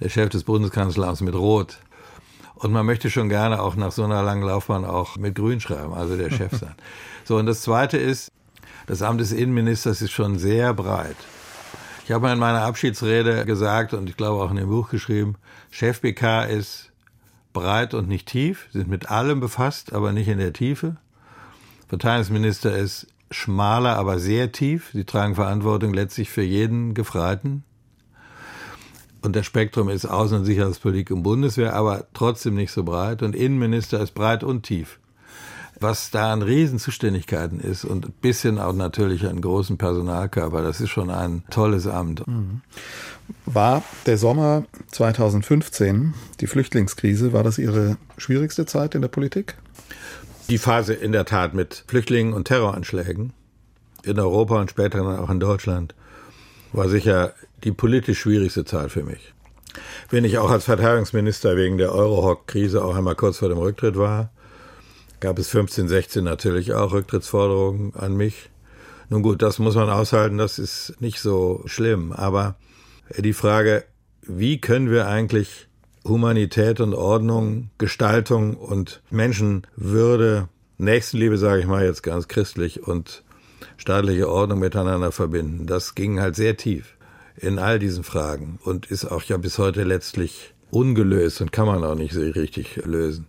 [0.00, 1.78] der Chef des Bundeskanzlers mit Rot.
[2.54, 5.94] Und man möchte schon gerne auch nach so einer langen Laufbahn auch mit Grün schreiben,
[5.94, 6.74] also der Chef sein.
[7.24, 8.32] So, und das Zweite ist,
[8.88, 11.16] das Amt des Innenministers ist schon sehr breit.
[12.04, 15.36] Ich habe mal in meiner Abschiedsrede gesagt und ich glaube auch in dem Buch geschrieben,
[15.70, 16.91] Chef BK ist
[17.52, 20.96] breit und nicht tief, sind mit allem befasst, aber nicht in der Tiefe.
[21.88, 24.90] Verteidigungsminister ist schmaler, aber sehr tief.
[24.92, 27.64] Sie tragen Verantwortung letztlich für jeden Gefreiten.
[29.22, 33.22] Und das Spektrum ist Außen- und Sicherheitspolitik und Bundeswehr, aber trotzdem nicht so breit.
[33.22, 34.98] Und Innenminister ist breit und tief.
[35.82, 40.90] Was da an Riesenzuständigkeiten ist und ein bisschen auch natürlich einen großen Personalkörper, das ist
[40.90, 42.24] schon ein tolles Amt.
[42.28, 42.60] Mhm.
[43.46, 49.56] War der Sommer 2015, die Flüchtlingskrise, war das Ihre schwierigste Zeit in der Politik?
[50.48, 53.32] Die Phase in der Tat mit Flüchtlingen und Terroranschlägen
[54.04, 55.96] in Europa und später dann auch in Deutschland
[56.72, 59.34] war sicher die politisch schwierigste Zeit für mich.
[60.10, 64.30] Wenn ich auch als Verteidigungsminister wegen der Eurohock-Krise auch einmal kurz vor dem Rücktritt war,
[65.22, 68.50] gab es 15, 16 natürlich auch Rücktrittsforderungen an mich.
[69.08, 72.12] Nun gut, das muss man aushalten, das ist nicht so schlimm.
[72.12, 72.56] Aber
[73.16, 73.84] die Frage,
[74.22, 75.68] wie können wir eigentlich
[76.04, 80.48] Humanität und Ordnung, Gestaltung und Menschenwürde,
[80.78, 83.22] Nächstenliebe, sage ich mal jetzt ganz christlich, und
[83.76, 86.96] staatliche Ordnung miteinander verbinden, das ging halt sehr tief
[87.36, 91.84] in all diesen Fragen und ist auch ja bis heute letztlich ungelöst und kann man
[91.84, 93.28] auch nicht so richtig lösen.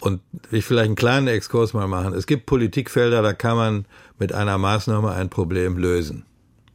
[0.00, 0.20] Und
[0.50, 2.14] ich vielleicht einen kleinen Exkurs mal machen.
[2.14, 3.84] Es gibt Politikfelder, da kann man
[4.18, 6.24] mit einer Maßnahme ein Problem lösen.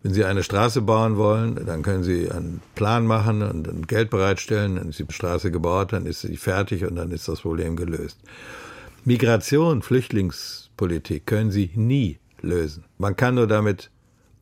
[0.04, 4.76] Wenn Sie eine Straße bauen wollen, dann können Sie einen Plan machen und Geld bereitstellen,
[4.76, 8.20] dann ist die Straße gebaut, dann ist sie fertig und dann ist das Problem gelöst.
[9.04, 12.84] Migration, Flüchtlingspolitik können Sie nie lösen.
[13.00, 13.90] Man kann nur damit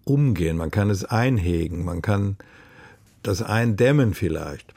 [0.03, 2.35] umgehen, man kann es einhegen, man kann
[3.21, 4.73] das eindämmen vielleicht.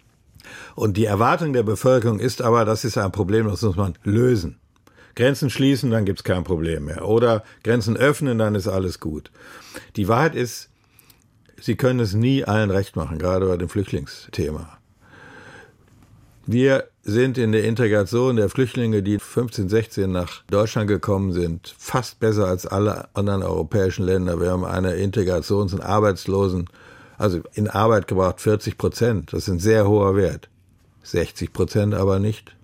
[0.75, 4.59] Und die Erwartung der Bevölkerung ist aber, das ist ein Problem, das muss man lösen.
[5.15, 7.07] Grenzen schließen, dann gibt's kein Problem mehr.
[7.07, 9.31] Oder Grenzen öffnen, dann ist alles gut.
[9.97, 10.71] Die Wahrheit ist,
[11.59, 14.79] Sie können es nie allen recht machen, gerade bei dem Flüchtlingsthema.
[16.45, 22.21] Wir sind in der Integration der Flüchtlinge, die 15, 16 nach Deutschland gekommen sind, fast
[22.21, 24.41] besser als alle anderen europäischen Länder.
[24.41, 26.69] Wir haben eine Integrations- und Arbeitslosen,
[27.19, 29.33] also in Arbeit gebracht 40 Prozent.
[29.33, 30.49] Das ist ein sehr hoher Wert.
[31.03, 32.55] 60 Prozent aber nicht.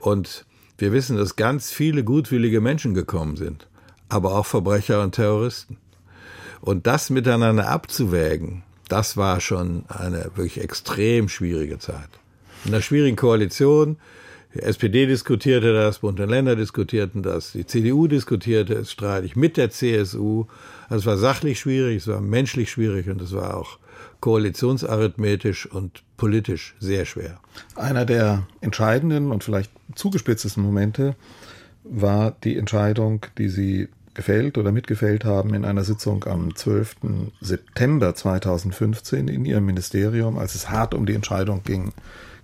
[0.00, 0.46] Und
[0.78, 3.66] wir wissen, dass ganz viele gutwillige Menschen gekommen sind,
[4.08, 5.76] aber auch Verbrecher und Terroristen.
[6.60, 12.08] Und das miteinander abzuwägen, das war schon eine wirklich extrem schwierige Zeit
[12.64, 13.96] in einer schwierigen Koalition.
[14.54, 19.56] Die SPD diskutierte das, Bund und Länder diskutierten das, die CDU diskutierte es streitig mit
[19.58, 20.46] der CSU.
[20.88, 23.78] Also es war sachlich schwierig, es war menschlich schwierig und es war auch
[24.20, 27.40] koalitionsarithmetisch und politisch sehr schwer.
[27.76, 31.14] Einer der entscheidenden und vielleicht zugespitztesten Momente
[31.84, 36.96] war die Entscheidung, die Sie gefällt oder mitgefällt haben in einer Sitzung am 12.
[37.40, 41.92] September 2015 in Ihrem Ministerium, als es hart um die Entscheidung ging,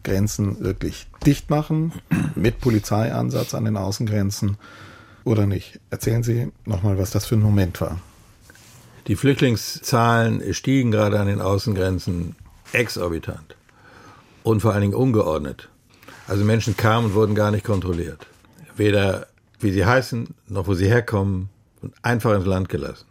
[0.04, 1.92] Grenzen wirklich dicht machen,
[2.34, 4.56] mit Polizeieinsatz an den Außengrenzen
[5.24, 5.80] oder nicht.
[5.90, 7.98] Erzählen Sie nochmal, was das für ein Moment war.
[9.08, 12.36] Die Flüchtlingszahlen stiegen gerade an den Außengrenzen
[12.72, 13.56] exorbitant
[14.42, 15.68] und vor allen Dingen ungeordnet.
[16.26, 18.26] Also Menschen kamen und wurden gar nicht kontrolliert.
[18.76, 19.26] Weder
[19.60, 21.48] wie sie heißen, noch wo sie herkommen,
[21.84, 23.06] und einfach ins Land gelassen.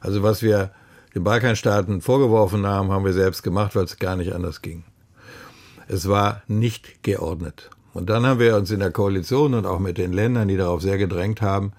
[0.00, 0.72] Also was wir
[1.14, 4.84] den Balkanstaaten vorgeworfen haben, haben wir selbst gemacht, weil es gar nicht anders ging.
[5.92, 7.68] Es war nicht geordnet.
[7.94, 10.82] Und dann haben wir uns in der Koalition und auch mit den Ländern, die darauf
[10.82, 11.72] sehr gedrängt haben,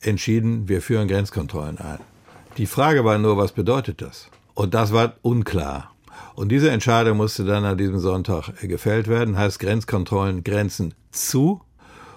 [0.00, 2.00] entschieden, wir führen Grenzkontrollen ein.
[2.56, 4.28] Die Frage war nur, was bedeutet das?
[4.54, 5.92] Und das war unklar.
[6.34, 11.60] Und diese Entscheidung musste dann an diesem Sonntag gefällt werden, heißt Grenzkontrollen, Grenzen zu.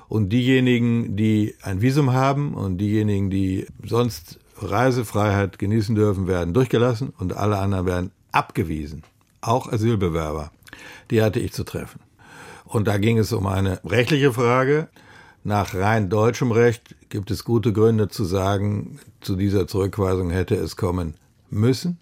[0.08, 7.14] Und diejenigen, die ein Visum haben und diejenigen, die sonst Reisefreiheit genießen dürfen, werden durchgelassen
[7.20, 9.04] und alle anderen werden abgewiesen.
[9.42, 10.52] Auch Asylbewerber
[11.12, 12.00] die hatte ich zu treffen.
[12.66, 14.88] Und da ging es um eine rechtliche Frage.
[15.44, 20.76] Nach rein deutschem Recht gibt es gute Gründe zu sagen, zu dieser Zurückweisung hätte es
[20.76, 21.16] kommen
[21.50, 22.00] müssen.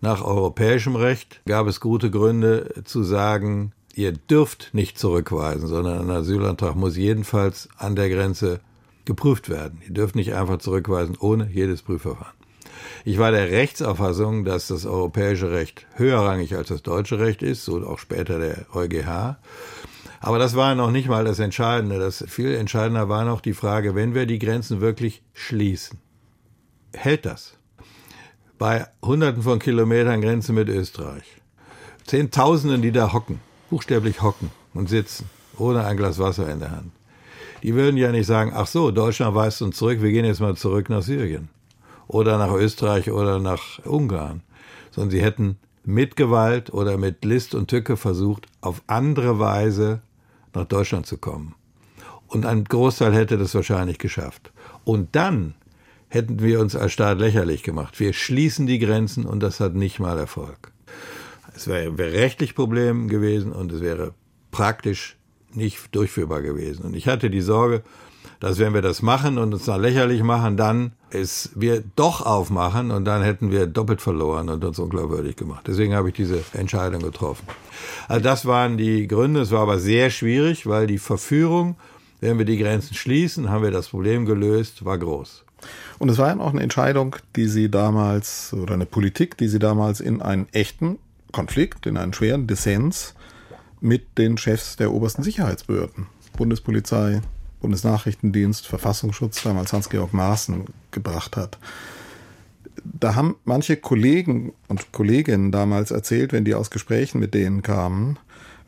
[0.00, 6.10] Nach europäischem Recht gab es gute Gründe zu sagen, ihr dürft nicht zurückweisen, sondern ein
[6.10, 8.60] Asylantrag muss jedenfalls an der Grenze
[9.04, 9.80] geprüft werden.
[9.86, 12.43] Ihr dürft nicht einfach zurückweisen ohne jedes Prüfverfahren.
[13.04, 17.86] Ich war der Rechtsauffassung, dass das europäische Recht höherrangig als das deutsche Recht ist, so
[17.86, 19.36] auch später der EuGH.
[20.20, 21.98] Aber das war noch nicht mal das Entscheidende.
[21.98, 25.98] Das viel entscheidender war noch die Frage, wenn wir die Grenzen wirklich schließen,
[26.94, 27.58] hält das?
[28.56, 31.24] Bei Hunderten von Kilometern Grenze mit Österreich.
[32.06, 35.28] Zehntausenden, die da hocken, buchstäblich hocken und sitzen,
[35.58, 36.92] ohne ein Glas Wasser in der Hand.
[37.62, 40.56] Die würden ja nicht sagen, ach so, Deutschland weist uns zurück, wir gehen jetzt mal
[40.56, 41.50] zurück nach Syrien
[42.06, 44.42] oder nach Österreich oder nach Ungarn,
[44.90, 50.00] sondern sie hätten mit Gewalt oder mit List und Tücke versucht, auf andere Weise
[50.54, 51.54] nach Deutschland zu kommen.
[52.26, 54.52] Und ein Großteil hätte das wahrscheinlich geschafft.
[54.84, 55.54] Und dann
[56.08, 58.00] hätten wir uns als Staat lächerlich gemacht.
[58.00, 60.72] Wir schließen die Grenzen und das hat nicht mal Erfolg.
[61.54, 64.14] Es wäre, wäre rechtlich Problem gewesen und es wäre
[64.50, 65.16] praktisch
[65.52, 66.84] nicht durchführbar gewesen.
[66.84, 67.82] Und ich hatte die Sorge,
[68.40, 72.90] dass wenn wir das machen und uns dann lächerlich machen, dann es wir doch aufmachen
[72.90, 75.64] und dann hätten wir doppelt verloren und uns unglaubwürdig gemacht.
[75.66, 77.46] Deswegen habe ich diese Entscheidung getroffen.
[78.08, 79.40] Also das waren die Gründe.
[79.40, 81.76] Es war aber sehr schwierig, weil die Verführung,
[82.20, 85.44] wenn wir die Grenzen schließen, haben wir das Problem gelöst, war groß.
[85.98, 89.58] Und es war ja auch eine Entscheidung, die Sie damals, oder eine Politik, die Sie
[89.58, 90.98] damals in einen echten
[91.32, 93.14] Konflikt, in einen schweren Dissens
[93.80, 96.06] mit den Chefs der obersten Sicherheitsbehörden,
[96.36, 97.20] Bundespolizei,
[97.64, 101.56] Bundesnachrichtendienst, Verfassungsschutz, damals Hans-Georg Maaßen, gebracht hat.
[102.84, 108.18] Da haben manche Kollegen und Kolleginnen damals erzählt, wenn die aus Gesprächen mit denen kamen,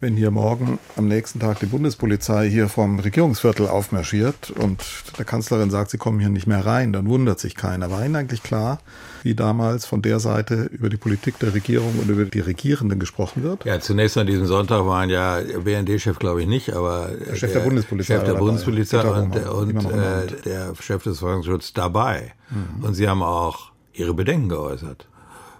[0.01, 4.85] wenn hier morgen am nächsten Tag die Bundespolizei hier vom Regierungsviertel aufmarschiert und
[5.19, 7.91] der Kanzlerin sagt, sie kommen hier nicht mehr rein, dann wundert sich keiner.
[7.91, 8.79] War Ihnen eigentlich klar,
[9.23, 13.43] wie damals von der Seite über die Politik der Regierung und über die Regierenden gesprochen
[13.43, 13.65] wird?
[13.65, 17.61] Ja, zunächst an diesem Sonntag waren ja BND-Chef, glaube ich nicht, aber der Chef der,
[17.61, 22.35] der Bundespolizei, Chef der Bundespolizei und, der, und äh, der Chef des Verfassungsschutzes dabei.
[22.51, 22.85] Mhm.
[22.85, 25.09] Und sie haben auch ihre Bedenken geäußert.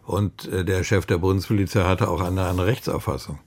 [0.05, 3.39] Und äh, der Chef der Bundespolizei hatte auch eine andere Rechtsauffassung.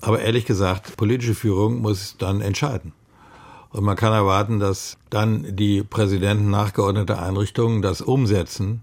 [0.00, 2.92] Aber ehrlich gesagt, politische Führung muss dann entscheiden.
[3.70, 8.82] Und man kann erwarten, dass dann die Präsidenten nachgeordneter Einrichtungen das umsetzen,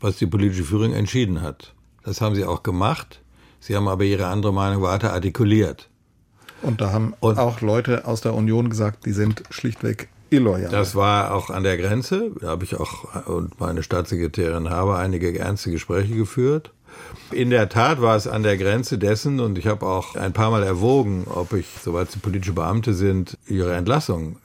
[0.00, 1.74] was die politische Führung entschieden hat.
[2.04, 3.20] Das haben sie auch gemacht.
[3.60, 5.90] Sie haben aber ihre andere Meinung weiter artikuliert.
[6.62, 10.70] Und da haben und auch Leute aus der Union gesagt, die sind schlichtweg illoyal.
[10.70, 12.30] Das war auch an der Grenze.
[12.40, 16.72] Da habe ich auch und meine Staatssekretärin habe einige ernste Gespräche geführt.
[17.30, 20.50] In der Tat war es an der Grenze dessen und ich habe auch ein paar
[20.50, 24.38] Mal erwogen, ob ich, soweit sie politische Beamte sind, ihre Entlassung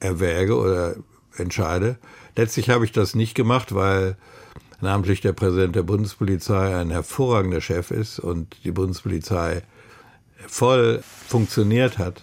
[0.00, 0.96] erwäge oder
[1.36, 1.96] entscheide.
[2.36, 4.16] Letztlich habe ich das nicht gemacht, weil
[4.80, 9.62] namentlich der Präsident der Bundespolizei ein hervorragender Chef ist und die Bundespolizei
[10.46, 12.22] voll funktioniert hat.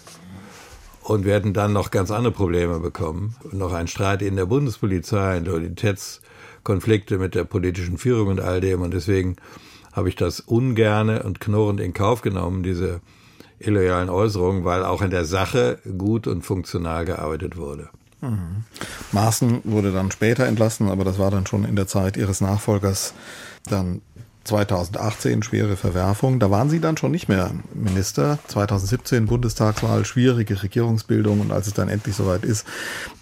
[1.01, 3.35] Und wir hätten dann noch ganz andere Probleme bekommen.
[3.51, 5.45] Noch ein Streit in der Bundespolizei, ein
[6.65, 8.81] Loyalitätskonflikte mit der politischen Führung und all dem.
[8.81, 9.37] Und deswegen
[9.93, 13.01] habe ich das ungerne und knurrend in Kauf genommen, diese
[13.59, 17.89] illoyalen Äußerungen, weil auch in der Sache gut und funktional gearbeitet wurde.
[18.21, 18.65] Mhm.
[19.13, 23.13] Maaßen wurde dann später entlassen, aber das war dann schon in der Zeit ihres Nachfolgers
[23.69, 24.01] dann
[24.43, 26.39] 2018 schwere Verwerfung.
[26.39, 28.37] Da waren Sie dann schon nicht mehr Minister.
[28.47, 32.67] 2017 Bundestagswahl, schwierige Regierungsbildung und als es dann endlich soweit ist,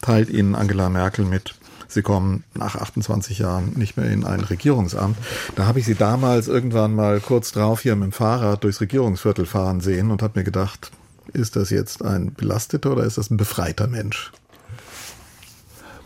[0.01, 1.55] teilt Ihnen Angela Merkel mit,
[1.93, 5.17] Sie kommen nach 28 Jahren nicht mehr in ein Regierungsamt.
[5.55, 9.45] Da habe ich Sie damals irgendwann mal kurz drauf hier mit dem Fahrrad durchs Regierungsviertel
[9.45, 10.91] fahren sehen und habe mir gedacht,
[11.31, 14.31] ist das jetzt ein belasteter oder ist das ein befreiter Mensch?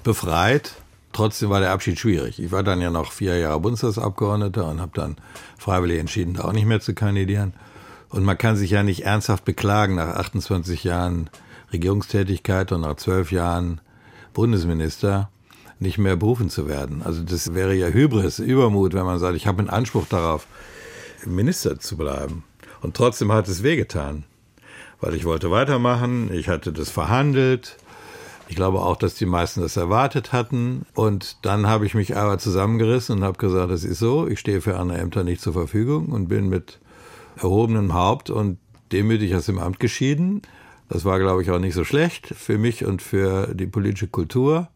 [0.03, 0.73] Befreit.
[1.13, 2.39] Trotzdem war der Abschied schwierig.
[2.39, 5.15] Ich war dann ja noch vier Jahre Bundestagsabgeordneter und habe dann
[5.57, 7.53] freiwillig entschieden, da auch nicht mehr zu kandidieren.
[8.09, 11.29] Und man kann sich ja nicht ernsthaft beklagen nach 28 Jahren
[11.73, 13.81] Regierungstätigkeit und nach zwölf Jahren
[14.33, 15.29] Bundesminister,
[15.79, 17.01] nicht mehr berufen zu werden.
[17.03, 20.47] Also das wäre ja Hybris, Übermut, wenn man sagt, ich habe einen Anspruch darauf,
[21.25, 22.43] Minister zu bleiben.
[22.81, 24.23] Und trotzdem hat es wehgetan,
[25.01, 27.77] weil ich wollte weitermachen, ich hatte das verhandelt.
[28.49, 30.85] Ich glaube auch, dass die meisten das erwartet hatten.
[30.93, 34.61] Und dann habe ich mich aber zusammengerissen und habe gesagt, das ist so, ich stehe
[34.61, 36.79] für andere Ämter nicht zur Verfügung und bin mit
[37.35, 38.57] erhobenem Haupt und
[38.91, 40.41] demütig aus dem Amt geschieden.
[40.89, 44.69] Das war, glaube ich, auch nicht so schlecht für mich und für die politische Kultur.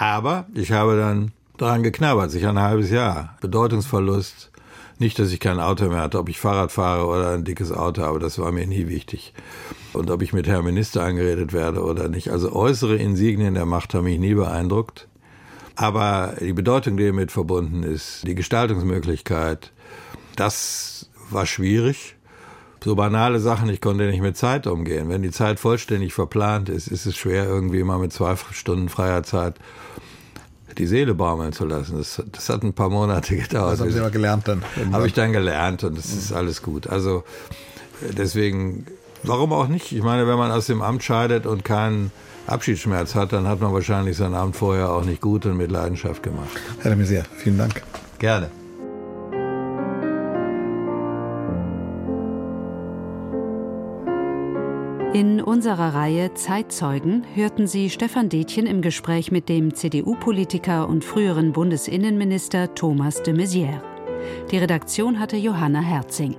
[0.00, 3.36] Aber ich habe dann daran geknabbert, sich ein halbes Jahr.
[3.42, 4.50] Bedeutungsverlust.
[4.98, 8.02] Nicht, dass ich kein Auto mehr hatte, ob ich Fahrrad fahre oder ein dickes Auto,
[8.02, 9.34] aber das war mir nie wichtig.
[9.92, 12.30] Und ob ich mit Herrn Minister angeredet werde oder nicht.
[12.30, 15.06] Also äußere Insignien der Macht haben mich nie beeindruckt.
[15.76, 19.70] Aber die Bedeutung, die damit verbunden ist, die Gestaltungsmöglichkeit,
[20.34, 22.16] das war schwierig.
[22.82, 25.10] So banale Sachen, ich konnte nicht mit Zeit umgehen.
[25.10, 29.22] Wenn die Zeit vollständig verplant ist, ist es schwer, irgendwie mal mit zwei Stunden freier
[29.22, 29.56] Zeit
[30.78, 31.98] die Seele baumeln zu lassen.
[31.98, 33.74] Das, das hat ein paar Monate gedauert.
[33.74, 34.62] Das haben Sie aber gelernt dann.
[34.92, 36.86] Habe ich dann gelernt und es ist alles gut.
[36.86, 37.24] Also
[38.16, 38.86] deswegen,
[39.22, 39.92] warum auch nicht?
[39.92, 42.12] Ich meine, wenn man aus dem Amt scheidet und keinen
[42.46, 46.22] Abschiedsschmerz hat, dann hat man wahrscheinlich sein Amt vorher auch nicht gut und mit Leidenschaft
[46.22, 46.48] gemacht.
[46.80, 47.82] Herr de Maizière, vielen Dank.
[48.18, 48.50] Gerne.
[55.12, 61.50] In unserer Reihe Zeitzeugen hörten Sie Stefan Detjen im Gespräch mit dem CDU-Politiker und früheren
[61.50, 63.80] Bundesinnenminister Thomas de Maizière.
[64.52, 66.36] Die Redaktion hatte Johanna Herzing.